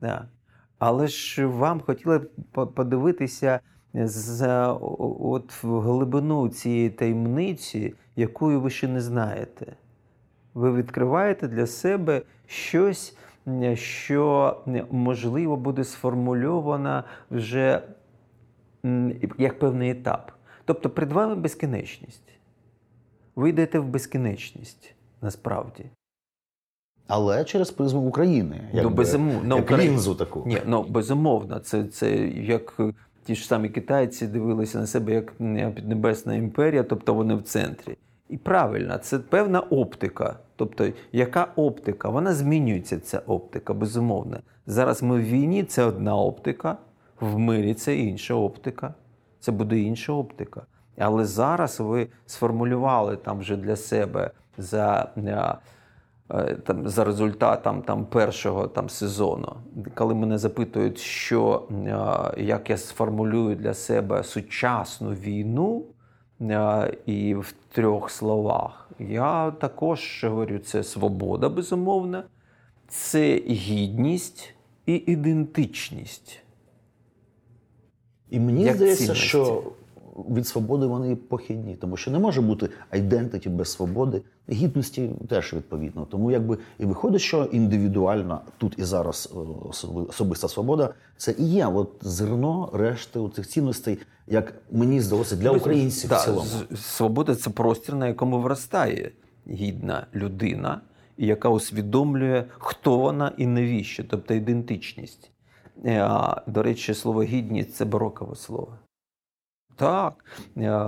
[0.00, 0.28] Да.
[0.78, 2.20] Але ж вам хотіли
[2.52, 3.60] подивитися
[3.94, 4.72] за
[5.20, 9.76] от в глибину цієї таємниці, якою ви ще не знаєте.
[10.54, 13.16] Ви відкриваєте для себе щось,
[13.74, 17.82] що м, можливо буде сформульовано вже
[19.38, 20.32] як певний етап.
[20.64, 22.32] Тобто перед вами безкінечність.
[23.36, 25.84] Ви йдете в безкінечність насправді.
[27.06, 28.68] Але через призму України.
[28.74, 30.42] Ну, безумовно, як лінзу таку.
[30.46, 32.92] Ні, ну безумовно, це, це як е,
[33.24, 35.32] ті ж самі китайці дивилися на себе як
[35.74, 37.96] піднебесна імперія, тобто вони в центрі.
[38.28, 40.38] І правильно, це певна оптика.
[40.56, 42.08] Тобто, яка оптика?
[42.08, 44.38] Вона змінюється, ця оптика, безумовно.
[44.66, 46.76] Зараз ми в війні це одна оптика,
[47.20, 48.94] в мирі це інша оптика.
[49.40, 50.62] Це буде інша оптика.
[50.98, 55.08] Але зараз ви сформулювали там вже для себе за.
[55.16, 55.56] е,
[56.30, 59.52] е, там, за результатом там, першого там, сезону,
[59.94, 61.68] коли мене запитують, що,
[62.36, 65.84] е, як я сформулюю для себе сучасну війну
[67.06, 72.22] і в трьох словах, я також говорю, це свобода, безумовно,
[72.88, 74.54] це гідність
[74.86, 76.40] і ідентичність.
[78.30, 79.26] І мені Як здається, цінності.
[79.26, 79.62] що
[80.14, 86.06] від свободи вони похідні, тому що не може бути айдентиті без свободи, гідності теж відповідно.
[86.10, 89.38] Тому якби і виходить, що індивідуальна тут і зараз е,
[90.08, 96.10] особиста свобода це і є от зерно решти цих цінностей, як мені здалося, для українців
[96.10, 96.48] Так, в цілому.
[96.76, 99.10] Свобода це простір, на якому виростає
[99.48, 100.80] гідна людина,
[101.18, 105.30] яка усвідомлює, хто вона і навіщо, тобто ідентичність.
[105.84, 106.10] Е,
[106.46, 108.78] До речі, слово гідність це барокове слово.
[109.76, 110.24] Так,
[110.56, 110.80] е,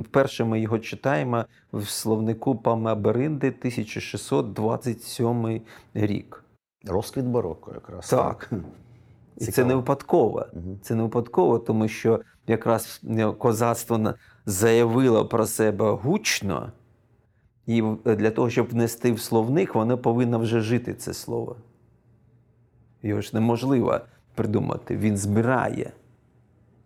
[0.00, 5.60] вперше ми його читаємо в словнику Пама Беринди 1627
[5.94, 6.44] рік.
[6.86, 8.50] Розквіт бароко, якраз Так.
[9.36, 10.46] І це не випадково.
[10.82, 14.14] Це не випадково, тому що якраз е, козацтво
[14.46, 16.72] заявило про себе гучно,
[17.66, 21.56] і для того, щоб внести в словник, воно повинно вже жити це слово.
[23.02, 24.00] Його ж неможливо
[24.34, 24.96] придумати.
[24.96, 25.92] Він збирає.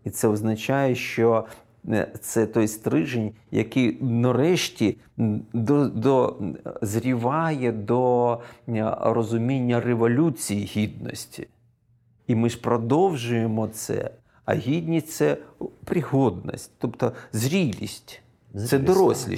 [0.09, 1.45] І це означає, що
[1.89, 4.97] е, це той стрижень, який нарешті
[5.53, 6.37] до, до,
[6.83, 8.33] зріває до
[8.69, 11.49] е, розуміння революції гідності.
[12.27, 14.11] І ми ж продовжуємо це.
[14.45, 15.37] А гідність це
[15.85, 18.23] пригодність, тобто зрілість.
[18.55, 18.87] Це Зрілість,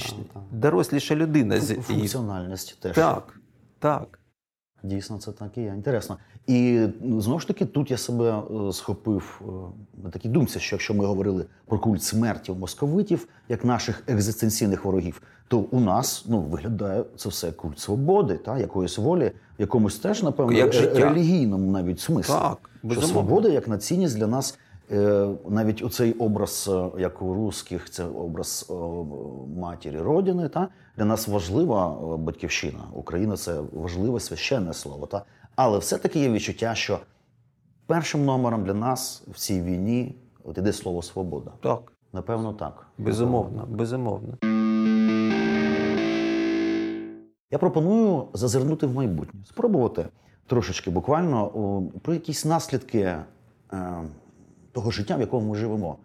[0.06, 0.42] так, так.
[0.50, 1.60] доросліша людина.
[1.60, 2.94] Функціональність теж.
[2.94, 3.40] Так,
[3.78, 4.18] так.
[4.82, 5.68] Дійсно, це так і є.
[5.68, 6.18] Інтересно.
[6.50, 9.50] І ну, знову ж таки, тут я себе е, схопив е,
[10.04, 15.22] на такій думці, що якщо ми говорили про культ смерті московитів як наших екзистенційних ворогів,
[15.48, 20.22] то у нас ну виглядає це все культ свободи, та якоїсь волі, в якомусь теж
[20.22, 21.08] напевно Як життя.
[21.08, 22.32] релігійному навіть смислі.
[22.34, 24.58] Так, що свобода як на цінність для нас.
[24.92, 28.74] е, Навіть оцей образ, е, як у русських, це образ е,
[29.60, 32.78] матері Родини, та для нас важлива е, батьківщина.
[32.94, 35.06] Україна це важливе священне слово.
[35.06, 35.22] Та?
[35.62, 36.98] Але все-таки є відчуття, що
[37.86, 41.50] першим номером для нас в цій війні от іде слово свобода.
[41.62, 41.92] Так.
[42.12, 42.86] Напевно, так.
[42.98, 44.38] Безумовно, безумовно.
[47.50, 50.08] Я пропоную зазирнути в майбутнє, спробувати
[50.46, 51.50] трошечки буквально
[52.02, 53.24] про якісь наслідки е,
[54.72, 55.96] того життя, в якому ми живемо.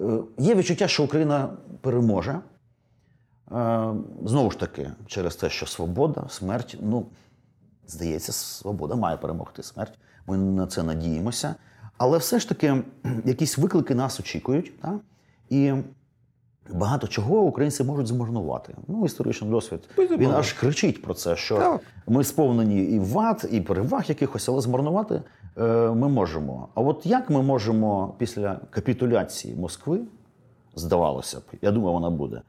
[0.00, 1.48] Е, є відчуття, що Україна
[1.80, 2.32] переможе.
[2.32, 2.40] Е,
[4.24, 7.06] знову ж таки, через те, що свобода, смерть, ну,
[7.88, 9.98] здається, свобода має перемогти смерть.
[10.26, 11.54] Ми на це надіємося.
[11.98, 12.82] Але все ж таки
[13.24, 14.80] якісь виклики нас очікують.
[14.80, 15.00] Так?
[15.48, 15.72] І
[16.70, 18.74] Багато чого українці можуть змарнувати.
[18.88, 19.88] Ну, історичний досвід.
[19.96, 20.26] Безумовно.
[20.26, 21.80] Він аж кричить про це, що Так.
[22.06, 25.22] ми сповнені і вад, і переваг якихось, але змарнувати
[25.58, 26.68] е, ми можемо.
[26.74, 30.00] А от як ми можемо після капітуляції Москви,
[30.74, 32.42] здавалося б, я думаю, вона буде,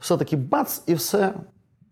[0.00, 1.34] все-таки бац і все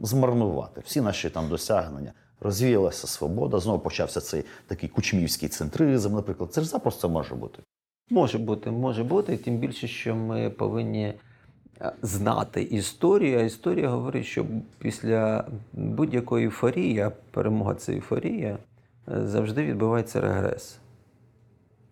[0.00, 0.82] змарнувати.
[0.84, 2.12] Всі наші там досягнення.
[2.42, 6.52] Розвіялася свобода, знову почався цей такий кучмівський центризм, наприклад.
[6.52, 7.58] Це ж запросто може бути.
[8.10, 11.14] Може бути, може бути, тим більше, що ми повинні
[11.80, 13.38] е, знати історію.
[13.38, 14.46] А історія говорить, що
[14.78, 18.58] після будь-якої ейфорії, а перемога це ейфорія,
[19.08, 20.78] е, завжди відбувається регрес.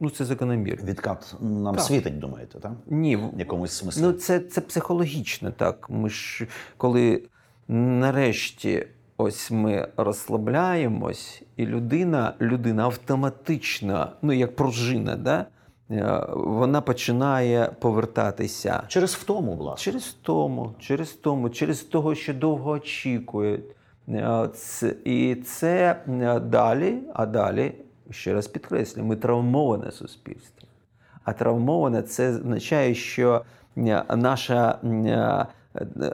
[0.01, 0.85] Ну, це закономірно.
[0.87, 1.85] Відкат нам Так.
[1.85, 2.73] світить, думаєте, так?
[2.87, 4.03] Ні, в- В якомусь смислі.
[4.03, 5.91] Ну, це, це психологічно так.
[5.91, 6.47] Ми ж
[6.77, 7.23] коли
[7.69, 8.87] нарешті
[9.21, 15.47] ось ми розслабляємось, і людина, людина автоматично, ну як пружина, да,
[15.91, 18.83] е, вона починає повертатися.
[18.89, 19.93] Через втому, власне.
[19.93, 23.65] Через тому, через тому, через того, що довго очікують.
[24.09, 24.49] Е,
[25.05, 27.73] І це е, далі, а далі,
[28.11, 30.69] ще раз підкреслю, ми травмоване суспільство.
[31.25, 33.45] А травмоване це означає, що
[34.17, 34.79] наша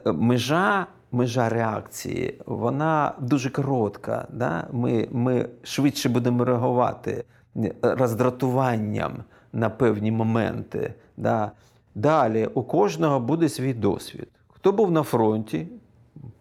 [0.04, 4.26] межа, межа реакції, вона дуже коротка.
[4.30, 4.68] Да?
[4.72, 7.24] Ми, ми швидше будемо реагувати
[7.56, 10.94] е, роздратуванням на певні моменти.
[11.16, 11.52] Да?
[11.94, 14.28] Далі у кожного буде свій досвід.
[14.48, 15.68] Хто був на фронті,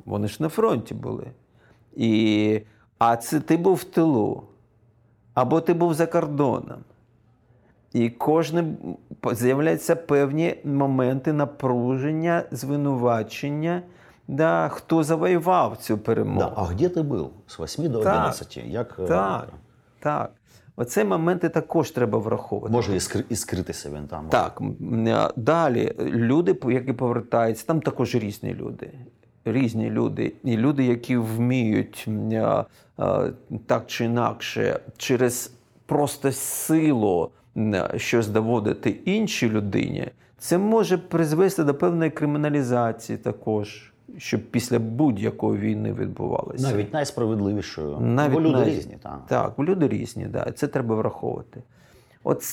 [0.06, 1.26] вони ж на фронті були.
[1.96, 2.62] І,
[2.98, 4.44] а це ти був в тилу,
[5.34, 6.80] або ти був за кордоном.
[7.94, 8.66] І кожне
[9.32, 13.82] з'являються певні моменти напруження, звинувачення,
[14.28, 16.40] да, хто завоював цю перемогу.
[16.40, 16.54] Да.
[16.56, 17.32] А де ти був?
[17.48, 18.36] З 8 до Так.
[18.58, 19.48] Як, е, Так,
[20.00, 20.32] так.
[20.78, 22.74] Оце моменти також треба враховувати.
[22.74, 24.26] Може і, скри, скритися він там.
[24.30, 24.62] Так,
[25.36, 28.92] далі люди, які повертаються, там також різні люди.
[29.46, 32.08] Різні люди, і люди, які вміють
[33.66, 35.52] так чи інакше через
[35.86, 37.30] просто силу
[37.96, 45.94] щось доводити іншій людині, це може призвести до певної криміналізації також, щоб після будь-якої війни
[45.94, 46.72] відбувалося.
[46.72, 48.00] Навіть найсправедливішою.
[48.00, 48.98] Навіть Бо люди навіть- різні.
[49.04, 49.22] Так.
[49.28, 50.52] Так, люди різні, да.
[50.52, 51.64] це треба враховувати.
[52.24, 52.44] От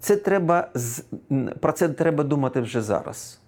[0.00, 0.68] це треба
[1.60, 3.40] про це треба думати вже зараз.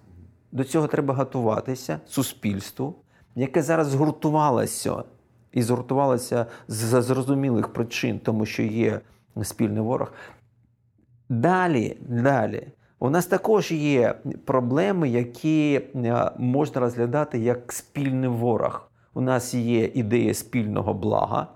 [0.51, 2.95] До цього треба готуватися суспільству,
[3.35, 5.03] яке зараз згуртувалося
[5.51, 8.99] і згуртувалося з зрозумілих причин, тому що є
[9.43, 10.13] спільний ворог.
[11.29, 12.67] Далі, далі.
[12.99, 18.89] У нас також є проблеми, які е, можна розглядати як спільний ворог.
[19.13, 21.47] У нас є ідея спільного блага,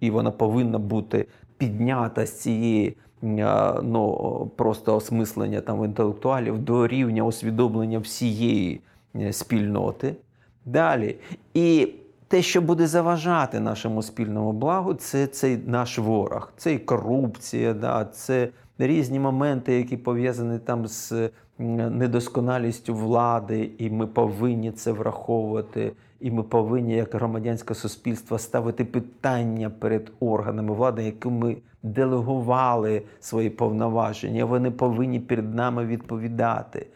[0.00, 1.26] і вона повинна бути
[1.58, 8.80] піднята з цієї е, ну, просто осмислення там інтелектуалів до рівня усвідомлення всієї
[9.16, 10.16] е, спільноти.
[10.64, 11.16] Далі.
[11.54, 11.88] І
[12.28, 16.52] те, що буде заважати нашому спільному благу, це цей наш ворог.
[16.56, 18.48] Це і корупція, да, це
[18.78, 25.92] різні моменти, які пов'язані там з недосконалістю влади, і ми повинні це враховувати.
[26.20, 33.50] І ми повинні, як громадянське суспільство, ставити питання перед органами влади, які ми делегували свої
[33.50, 34.44] повноваження.
[34.44, 36.86] Вони повинні перед нами відповідати.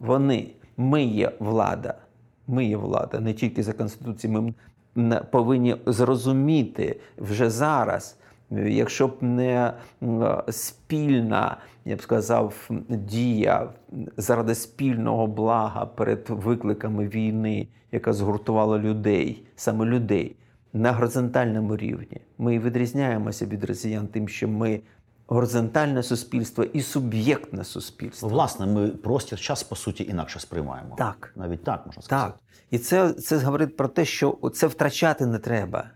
[0.00, 1.94] Вони, ми є влада.
[2.46, 4.54] Ми є влада не тільки за Конституцією.
[4.94, 8.17] Ми повинні зрозуміти вже зараз,
[8.50, 9.72] якщо б не
[10.50, 13.68] спільна, я б сказав, дія
[14.16, 20.36] заради спільного блага перед викликами війни, яка згуртувала людей, саме людей
[20.72, 22.20] на горизонтальному рівні.
[22.38, 24.80] Ми відрізняємося від росіян тим, що ми
[25.26, 28.28] горизонтальне суспільство і суб'єктне суспільство.
[28.28, 30.94] Власне, ми простір час, по суті, інакше сприймаємо.
[30.98, 31.32] Так.
[31.36, 32.32] Навіть так можна сказати.
[32.32, 32.40] Так.
[32.70, 35.90] І це, це говорить про те, що це втрачати не треба.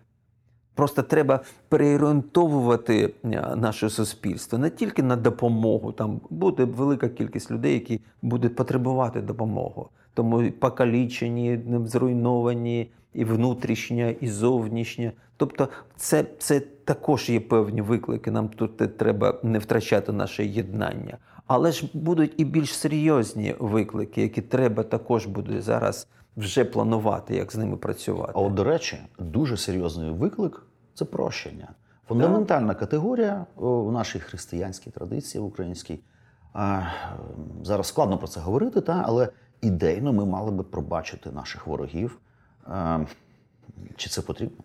[0.74, 5.92] Просто треба переорієнтовувати е, наше суспільство не тільки на допомогу.
[5.92, 9.82] Там буде велика кількість людей, які будуть потребувати допомоги.
[10.14, 15.12] Тому покалічені, зруйновані, і внутрішня, і зовнішня.
[15.36, 18.30] Тобто, це, це також є певні виклики.
[18.30, 21.18] Нам тут треба не втрачати наше єднання.
[21.46, 27.52] Але ж будуть і більш серйозні виклики, які треба також буде зараз вже планувати, як
[27.52, 28.32] з ними працювати.
[28.34, 31.68] А от, до речі, дуже серйозний виклик це прощення.
[32.08, 36.00] Фундаментальна категорія в нашій християнській традиції в українській.
[36.52, 36.82] А,
[37.62, 39.28] зараз складно про це говорити, та, але
[39.60, 42.18] ідейно ми мали би пробачити наших ворогів.
[42.64, 43.00] А,
[43.96, 44.64] чи це потрібно?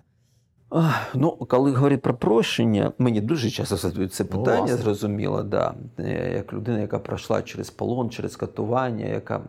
[1.13, 4.77] Ну, коли говорять про прощення, мені дуже часто задають це Ну, питання, власне.
[4.77, 5.73] зрозуміло, да.
[5.99, 9.41] Е, як людина, яка пройшла через полон, через катування, яка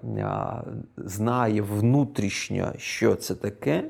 [0.97, 3.85] знає внутрішньо, що це таке.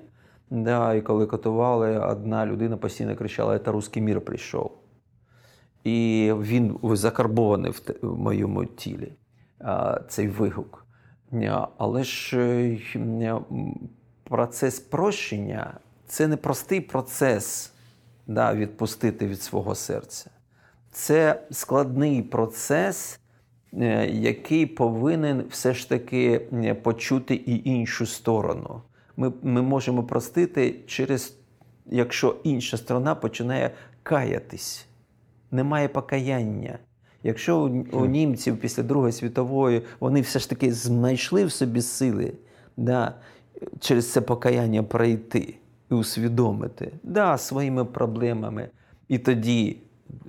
[0.50, 4.70] Да, і коли катували, одна людина постійно кричала: це русський мір прийшов.
[5.84, 7.72] І він закарбований
[8.02, 9.12] в моєму тілі,
[10.08, 10.86] цей вигук.
[11.78, 12.38] Але ж
[12.96, 13.40] е,
[14.24, 15.74] процес прощення
[16.08, 17.72] це не простий процес
[18.26, 20.30] да, відпустити від свого серця.
[20.92, 23.20] Це складний процес,
[23.72, 26.38] е, який повинен все ж таки
[26.82, 28.82] почути і іншу сторону.
[29.16, 31.34] Ми, ми можемо простити через,
[31.86, 33.70] якщо інша сторона починає
[34.02, 34.88] каятись
[35.50, 36.78] немає покаяння.
[37.22, 42.32] Якщо у, у німців після Другої світової вони все ж таки знайшли в собі сили
[42.76, 43.14] да,
[43.80, 45.54] через це покаяння пройти
[45.90, 48.68] і усвідомити да, своїми проблемами,
[49.08, 49.76] і тоді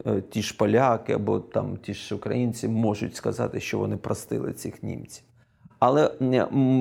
[0.05, 4.83] е, ті ж поляки або там ті ж українці можуть сказати, що вони простили цих
[4.83, 5.23] німців.
[5.79, 6.11] Але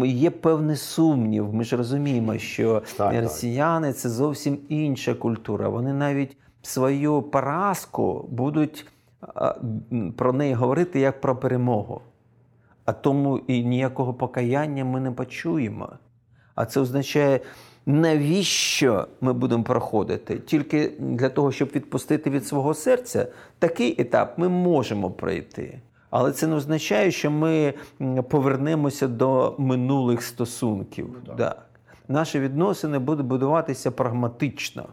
[0.04, 1.54] є певний сумнів.
[1.54, 3.22] Ми ж розуміємо, що Так, так.
[3.22, 5.68] росіяни це зовсім інша культура.
[5.68, 8.86] Вони навіть свою поразку будуть
[10.16, 12.00] про неї говорити як про перемогу.
[12.84, 15.88] А тому і ніякого покаяння ми не почуємо.
[16.54, 17.40] А це означає,
[17.88, 20.38] навіщо ми будемо проходити?
[20.38, 23.26] Тільки для того, щоб відпустити від свого серця,
[23.58, 25.80] такий етап ми можемо пройти.
[26.10, 27.74] Але це не означає, що ми
[28.28, 31.16] повернемося до минулих стосунків.
[31.36, 31.68] Так.
[32.08, 34.88] Наші відносини будуть будуватися прагматично.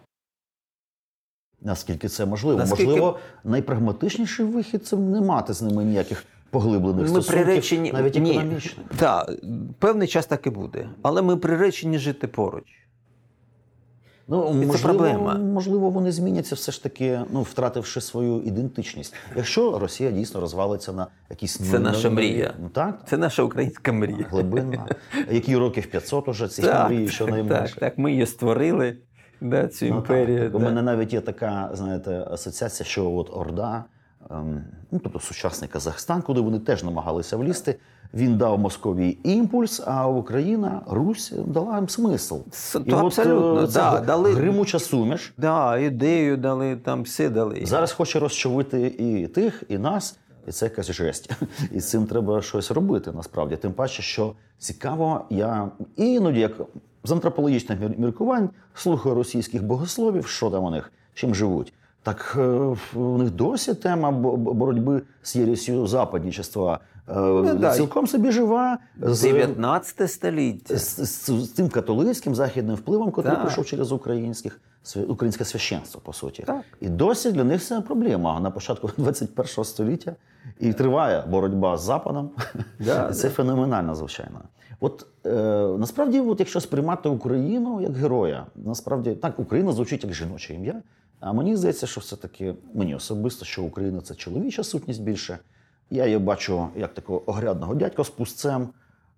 [1.62, 2.60] Наскільки це можливо?
[2.60, 8.18] Наскільки- Можливо, найпрагматичніший вихід це не мати з ними ніяких поглиблених Ми стосунків, приречені навіть
[8.18, 8.86] економічних.
[8.98, 9.32] Так,
[9.80, 10.90] певний час так і буде.
[11.02, 12.85] Але ми приречені жити поруч.
[14.28, 15.34] Ну, це можливо, проблема.
[15.36, 19.14] можливо, вони зміняться все ж таки, ну, втративши свою ідентичність.
[19.36, 21.84] Якщо Росія дійсно розвалиться на якісь Це нові...
[21.84, 22.54] наша мрія.
[22.62, 24.26] Ну, так, Це наша українська мрія.
[24.30, 24.86] глибинна.
[25.32, 27.80] Які років 500 уже ці мрії, що найменше.
[27.80, 28.98] так, ми її створили,
[29.42, 30.40] да, цю Ну, імперію.
[30.44, 30.56] так.
[30.56, 30.66] У да.
[30.66, 33.84] мене навіть є така, знаєте, асоціація, що от Орда,
[34.30, 37.76] ну тобто сучасний Казахстан, куди вони теж намагалися влізти.
[38.14, 42.38] Він дав Московії імпульс, а Україна, Русь дала їм смисл.
[42.52, 45.34] С- то абсолютно, е, це да, дали- гримуча суміш.
[45.38, 47.62] Да, ідею дали, там все дали.
[47.66, 50.18] Зараз хоче розчовити і тих, і нас,
[50.48, 51.32] і це якась жесть.
[51.72, 53.56] І з цим треба щось робити насправді.
[53.56, 56.52] Тим паче, що цікаво, я іноді, як
[57.04, 61.74] з антропологічних міркувань, слухаю російських богословів, що там у них, чим живуть.
[62.06, 66.80] Так е, у них досі тема бо- бо- боротьби з єресю западнічества
[67.10, 68.78] е, Ну, цілком собі жива.
[69.02, 70.78] З, 19 століття.
[70.78, 74.62] з, з, з тим католицьким західним впливом, який прийшов через українських
[75.08, 76.44] українське священство, по суті.
[76.44, 76.62] Так.
[76.82, 80.16] І досі для них це проблема на початку 21 століття.
[80.60, 82.30] І триває боротьба з Западом.
[82.80, 84.42] Да, це феноменально, звичайно.
[84.80, 85.32] От е,
[85.80, 90.82] насправді, от якщо сприймати Україну як героя, насправді так, Україна звучить як жіноче ім'я.
[91.20, 95.40] А мені здається, що все-таки мені особисто, що Україна це чоловіча сутність більше.
[95.90, 98.70] Я її бачу як такого огрядного дядька з пустцем,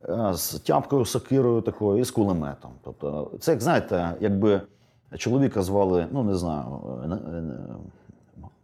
[0.09, 2.71] е, з тяпкою, сокирою такою і з кулеметом.
[2.83, 4.61] Тобто, це як знаєте, якби
[5.17, 7.43] чоловіка звали, ну не знаю, е, е,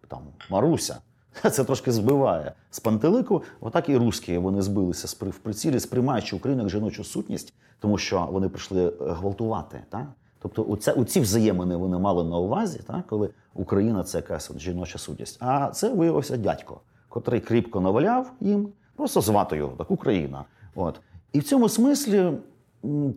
[0.07, 0.19] там
[0.49, 0.97] Маруся.
[1.51, 3.43] Це трошки збиває з пантелику.
[3.61, 8.49] Отак і русські вони збилися в прицілі, сприймаючи Україну як жіночу сутність, тому що вони
[8.49, 9.83] прийшли гвалтувати.
[9.89, 10.07] Так?
[10.43, 13.07] Тобто, оце, оці взаємини вони мали на увазі, так?
[13.07, 15.37] коли Україна це якась от жіноча сутність.
[15.39, 16.79] А це виявився дядько,
[17.09, 20.45] котрий кріпко наваляв їм, просто звати його так, Україна.
[20.75, 21.01] От.
[21.33, 22.31] І в цьому смислі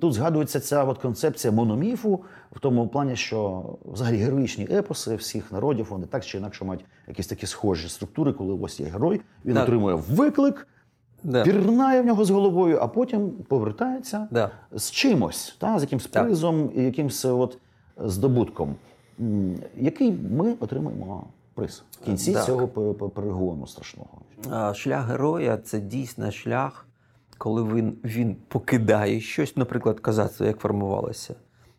[0.00, 5.86] тут згадується ця от концепція мономіфу, в тому плані, що взагалі героїчні епоси всіх народів
[5.90, 9.62] вони так чи інакше мають якісь такі схожі структури, коли ось є герой, він Так.
[9.62, 10.68] отримує виклик,
[11.22, 11.42] Да.
[11.44, 14.50] пірнає в нього з головою, а потім повертається Да.
[14.72, 16.24] з чимось, та, з якимсь Так.
[16.26, 17.58] призом і якимсь от
[17.98, 18.74] здобутком,
[19.76, 22.44] який ми отримаємо приз в кінці Так.
[22.44, 24.74] цього пе- пе- перегону страшного.
[24.74, 26.86] Шлях героя це дійсно шлях,
[27.38, 31.34] коли він, він покидає щось, наприклад, казацтво, як формувалося.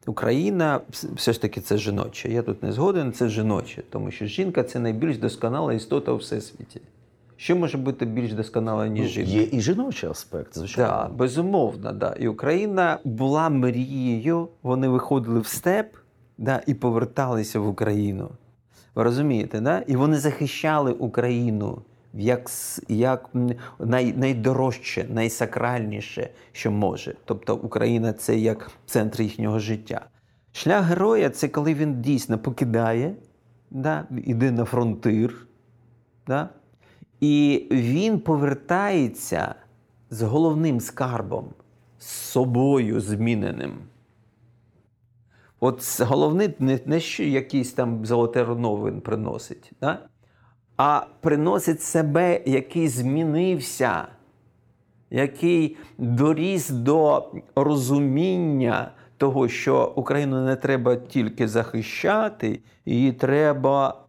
[0.08, 0.82] Україна
[1.16, 2.30] все ж таки це жіноче.
[2.30, 6.82] Я тут не згоден, це жіноче, тому що жінка це найбільш досконала істота у всесвіті.
[7.38, 9.32] Що може бути більш досконала, ніж жінка?
[9.32, 10.92] Є і жіночий аспект, звичайно.
[10.92, 12.16] Так, безумовно, да.
[12.20, 15.96] І Україна була мрією, вони виходили в степ
[16.38, 18.30] да, і поверталися в Україну.
[18.96, 19.80] Ви розумієте, да?
[19.88, 21.82] І вони захищали Україну
[22.14, 22.50] як,
[22.88, 23.30] як
[23.80, 27.16] най, найдорожче, найсакральніше, що може.
[27.26, 30.06] Тобто Україна це як центр їхнього життя.
[30.52, 33.16] Шлях героя це коли він дійсно покидає,
[33.72, 35.48] да, іде на фронтир,
[36.28, 36.50] да,
[37.20, 39.56] і він повертається
[40.10, 41.46] з головним скарбом,
[42.00, 43.78] з собою зміненим.
[45.60, 50.00] От головне не, не що якийсь там золоте руно він приносить, да?
[50.78, 54.08] а приносить себе, який змінився,
[55.10, 64.07] який доріс до розуміння того, що Україну не треба тільки захищати, її треба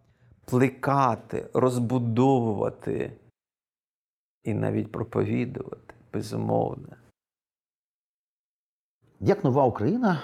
[0.48, 3.12] плекати, розбудовувати
[4.44, 6.88] і навіть проповідувати, безумовно.
[9.20, 10.22] Як нова Україна,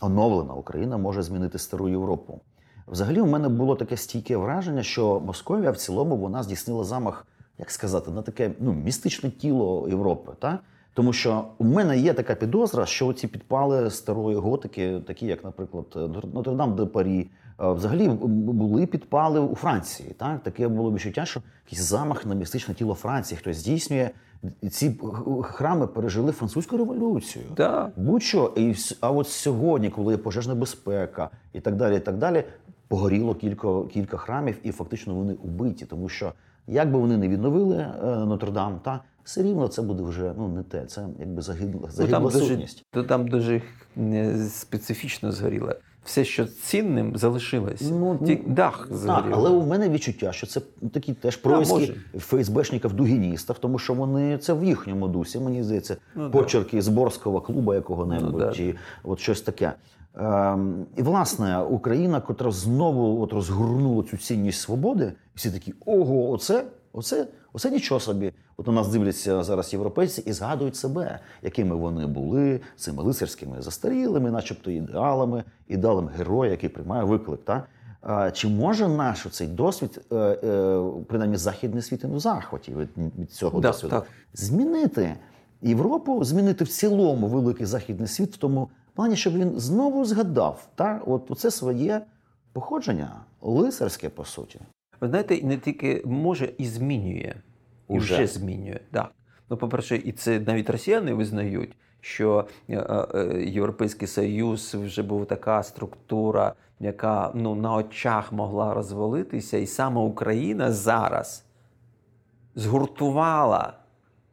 [0.00, 2.40] оновлена Україна може змінити стару Європу?
[2.86, 7.26] Взагалі, у мене було таке стійке враження, що Московія в цілому вона здійснила замах,
[7.58, 10.32] як сказати, на таке ну, містичне тіло Європи.
[10.38, 10.58] Та?
[10.94, 15.86] Тому що у мене є така підозра, що ці підпали старої готики, такі як, наприклад,
[16.34, 20.14] Нотр-Дам де Парі, взагалі були підпали у Франції.
[20.18, 24.10] Так таке було відчуття, що якийсь замах на містичне тіло Франції, хтось здійснює.
[24.70, 25.00] Ці
[25.42, 27.44] храми пережили французьку революцію.
[27.56, 27.90] Да.
[27.96, 28.52] Будь-що.
[28.56, 32.44] І, а от сьогодні, коли є пожежна безпека і так далі, і так далі,
[32.88, 36.32] погоріло кілька кілька храмів, і фактично вони убиті, тому що
[36.66, 40.62] як би вони не відновили е, Нотр-Дам, та все рівно це буде вже ну не
[40.62, 40.84] те.
[40.84, 42.84] Це якби загибла загибла ну, там сутність.
[42.94, 43.62] Дуже, там дуже
[44.48, 45.72] специфічно згоріло.
[46.06, 47.90] Все, що цінним, залишилось.
[47.90, 49.24] Ну, Ті, дах згорів.
[49.24, 50.60] Так, але у мене відчуття, що це
[50.92, 55.38] такі теж происки ФСБшників дугіністів, тому що вони це в їхньому дусі.
[55.38, 59.72] Мені здається, ну, почерки з борського клубу якого-небудь, ну, чи от щось таке.
[60.18, 66.30] Ем, І власне Україна, котра знову от розгорнула цю цінність свободи, і всі такі ого,
[66.30, 66.64] оце,
[66.96, 68.32] оце, оце нічого собі.
[68.56, 74.30] От у нас дивляться зараз європейці і згадують себе, якими вони були цими лицарськими застарілими,
[74.30, 77.40] начебто ідеалами, ідеалом героя, який приймає виклик.
[77.44, 77.66] Та?
[78.32, 82.88] Чи може наш цей досвід, е, е, принаймні західний світ у захваті від,
[83.18, 84.06] від цього да, досвіду, так.
[84.34, 85.16] змінити
[85.62, 91.02] Європу, змінити в цілому великий західний світ в тому плані, щоб він знову згадав та,
[91.06, 92.00] от це своє
[92.52, 94.60] походження, лицарське по суті.
[95.00, 97.34] Ви знаєте, не тільки може і змінює.
[97.88, 98.80] І вже, вже змінює.
[98.90, 99.12] Так.
[99.50, 102.76] Ну, по-перше, і це навіть росіяни визнають, що е,
[103.14, 110.00] е, Європейський Союз вже був така структура, яка ну, на очах могла розвалитися, і саме
[110.00, 111.44] Україна зараз
[112.54, 113.72] згуртувала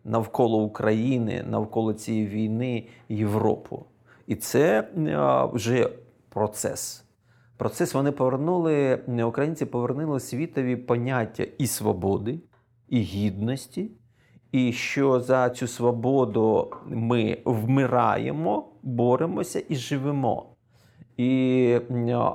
[0.03, 3.85] навколо України, навколо цієї війни Європу.
[4.27, 5.89] І це е, вже
[6.29, 7.02] процес.
[7.63, 12.39] Процес вони повернули, українці повернули світові поняття і свободи
[12.89, 13.91] і гідності,
[14.51, 20.45] і що за цю свободу ми вмираємо, боремося і живемо.
[21.17, 21.79] І,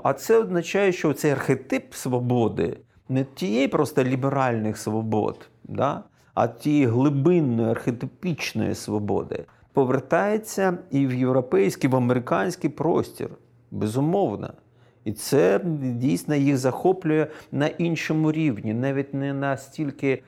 [0.03, 2.76] А це означає, що цей архетип свободи
[3.09, 6.05] не тієї просто ліберальних свобод, да?
[6.35, 13.31] а тієї глибинної архетипічної свободи повертається і в європейський, в американський простір.
[13.70, 14.51] Безумовно.
[15.09, 20.23] І це дійсно їх захоплює на іншому рівні, навіть не настільки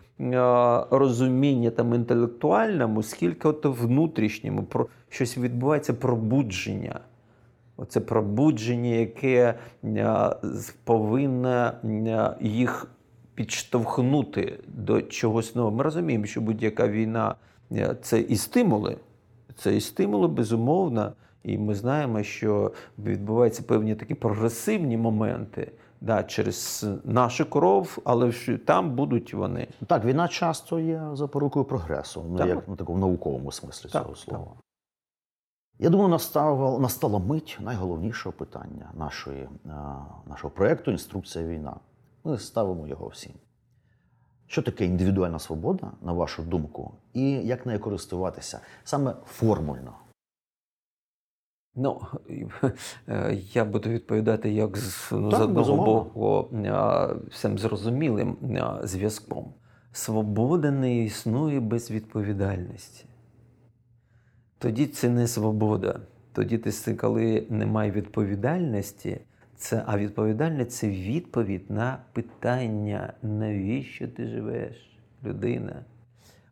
[0.91, 7.01] розуміння там інтелектуальному, скільки от внутрішньому, про щось відбувається пробудження.
[7.77, 9.55] Оце пробудження, яке
[10.85, 11.73] повинно
[12.41, 12.87] їх
[13.35, 15.77] підштовхнути до чогось нового.
[15.77, 17.35] Ми розуміємо, що будь-яка війна
[18.03, 18.97] це і стимули.
[19.57, 21.13] Це і стимули, безумовно.
[21.43, 28.57] І ми знаємо, що відбуваються певні такі прогресивні моменти да, через нашу кров, але ж
[28.57, 29.69] там будуть вони.
[29.87, 34.45] Так, війна часто є запорукою прогресу, ну, як на такому науковому смислі так, цього слова.
[34.45, 34.65] Так.
[35.79, 39.49] Я думаю, настала, настала мить найголовнішого питання нашої,
[40.27, 41.77] нашого проєкту Інструкція війна.
[42.25, 43.33] Ми ставимо його всім.
[44.47, 49.93] Що таке індивідуальна свобода, на вашу думку, і як нею користуватися саме формульно?
[51.75, 52.01] Ну,
[53.53, 56.49] я буду відповідати як з, ну, так, з одного боку
[57.31, 58.37] всім зрозумілим
[58.83, 59.55] зв'язком.
[59.93, 63.05] Свобода не існує без відповідальності.
[64.59, 66.01] Тоді це не свобода.
[66.33, 69.21] Тоді ти, коли немає відповідальності,
[69.57, 75.85] це, а відповідальність це відповідь на питання, навіщо ти живеш, людина.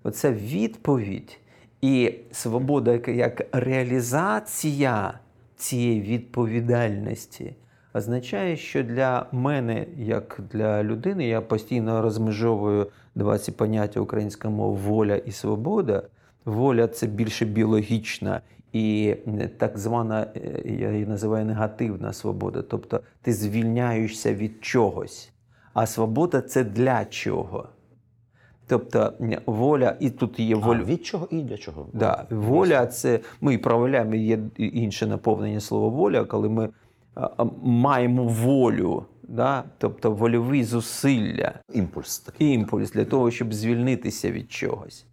[0.02, 1.38] Оця відповідь.
[1.80, 5.18] І свобода як реалізація
[5.56, 7.54] цієї відповідальності
[7.94, 14.78] означає, що для мене, як для людини, я постійно розмежовую два ці поняття української мови
[14.86, 16.02] воля і свобода.
[16.44, 18.40] воля це більше біологічна
[18.72, 19.16] і
[19.58, 22.62] так звана, е, я її називаю негативна свобода.
[22.62, 25.32] Тобто ти звільняєшся від чогось.
[25.74, 27.68] А свобода це для чого?
[28.68, 29.12] Тобто
[29.46, 30.78] воля, і тут є воля.
[30.80, 31.86] А від чого і для чого?
[31.92, 36.68] Да, Воля це ми проявляємо є інше наповнення слова воля, коли ми
[37.62, 39.64] маємо волю, да?
[39.78, 42.52] тобто вольові зусилля, імпульс такий.
[42.52, 45.06] імпульс для того, щоб звільнитися від чогось.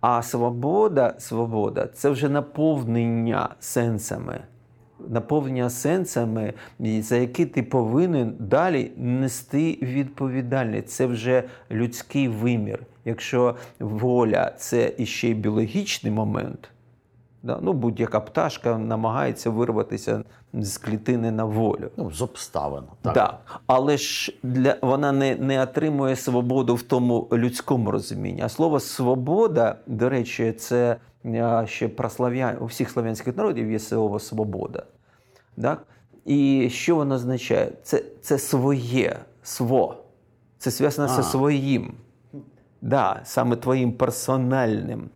[0.00, 4.40] А свобода, свобода це вже наповнення сенсами.
[5.08, 6.54] Наповнення сенсами,
[7.00, 10.88] за які ти повинен далі нести відповідальність.
[10.88, 12.86] Це вже людський вимір.
[13.04, 16.70] Якщо воля це іще й біологічний момент,
[17.42, 17.58] да?
[17.62, 21.90] ну будь-яка пташка намагається вирватися з клітини на волю.
[21.96, 22.82] Ну, з обставин.
[23.02, 23.14] Так.
[23.14, 23.38] Да.
[23.66, 28.42] Але ж для вона не не отримує свободу в тому людському розумінні.
[28.42, 30.96] А слово свобода, до речі, це
[31.66, 34.82] ще про слав'ян у всіх слав'янських народів є слово свобода.
[35.62, 35.86] Так?
[36.24, 37.72] І що воно означає?
[37.82, 39.96] Це це своє, сво.
[40.58, 41.92] Це зв'язано зі своїм.
[42.82, 45.10] Да, Саме твоїм персональним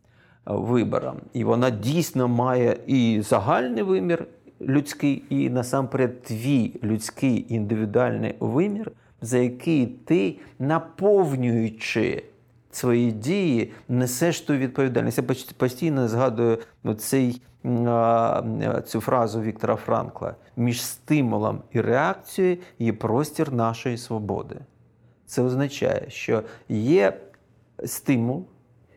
[0.47, 1.17] вибором.
[1.33, 4.27] І вона дійсно має і загальний вимір
[4.61, 12.25] людський, і насамперед твій людський індивідуальний вимір, за який ти, наповнюючи
[12.73, 15.19] свої дії, несеш ту відповідальність.
[15.19, 15.25] Я
[15.57, 16.59] постійно згадую
[16.99, 17.43] цей,
[18.85, 24.57] цю фразу Віктора Франкла: між стимулом і реакцією є простір нашої свободи.
[25.27, 27.21] Це означає, що є
[27.85, 28.47] стимул.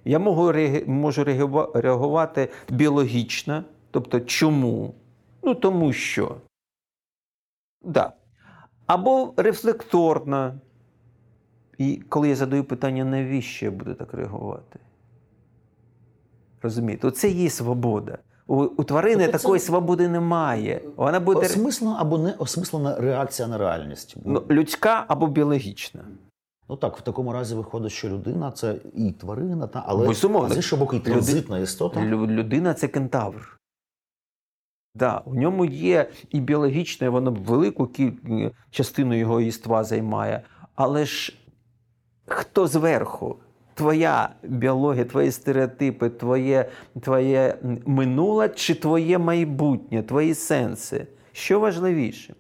[0.05, 1.23] Я можу
[1.73, 4.93] реагувати біологічно, тобто чому?
[5.43, 6.35] Ну тому що.
[7.81, 8.13] Да.
[8.85, 10.53] Або рефлекторно.
[11.77, 14.79] І коли я задаю питання, навіщо я буду так реагувати?
[16.61, 18.17] Розумієте, це є свобода.
[18.47, 19.65] У, у тварини тобто такої це...
[19.65, 20.81] свободи немає.
[20.95, 24.15] Вона буде осмислена або не осмислена реакція на реальність.
[24.25, 26.01] Ну, людська або біологічна.
[26.69, 30.53] Ну так, в такому разі виходить, що людина це і тварина, та але Безумовно.
[30.53, 32.05] з іншого боку, і транзитна істота.
[32.05, 33.59] Людина це кентавр.
[34.95, 37.91] Да, в ньому є і біологічне, воно велику
[38.71, 40.41] частину його єства займає.
[40.75, 41.37] Але ж
[42.25, 43.35] хто зверху?
[43.73, 46.69] Твоя біологія, твої стереотипи, твоє
[47.01, 51.07] твоє минуле чи твоє майбутнє, твої сенси.
[51.31, 52.35] Що важливіше?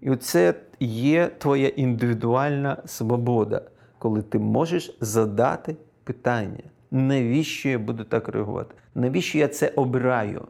[0.00, 8.28] І це є твоя індивідуальна свобода, коли ти можеш задати питання, навіщо я буду так
[8.28, 8.74] реагувати?
[8.94, 10.48] Навіщо я це обираю?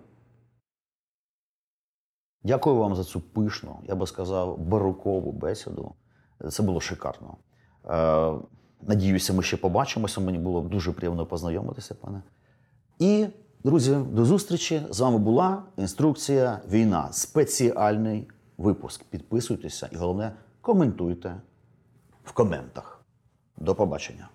[2.43, 5.94] Дякую вам за цю пишну, я би сказав, барокову бесіду.
[6.51, 7.36] Це було шикарно.
[7.86, 8.32] Е,
[8.82, 10.20] Надіюся, ми ще побачимося.
[10.20, 12.22] Мені було дуже приємно познайомитися, пане.
[12.98, 13.26] І,
[13.64, 14.82] друзі, до зустрічі.
[14.90, 17.09] З вами була інструкція Війна.
[17.12, 18.28] Спеціальний
[18.59, 19.05] випуск.
[19.05, 21.40] Підписуйтеся і головне, коментуйте
[22.24, 23.05] в коментах.
[23.56, 24.28] До побачення.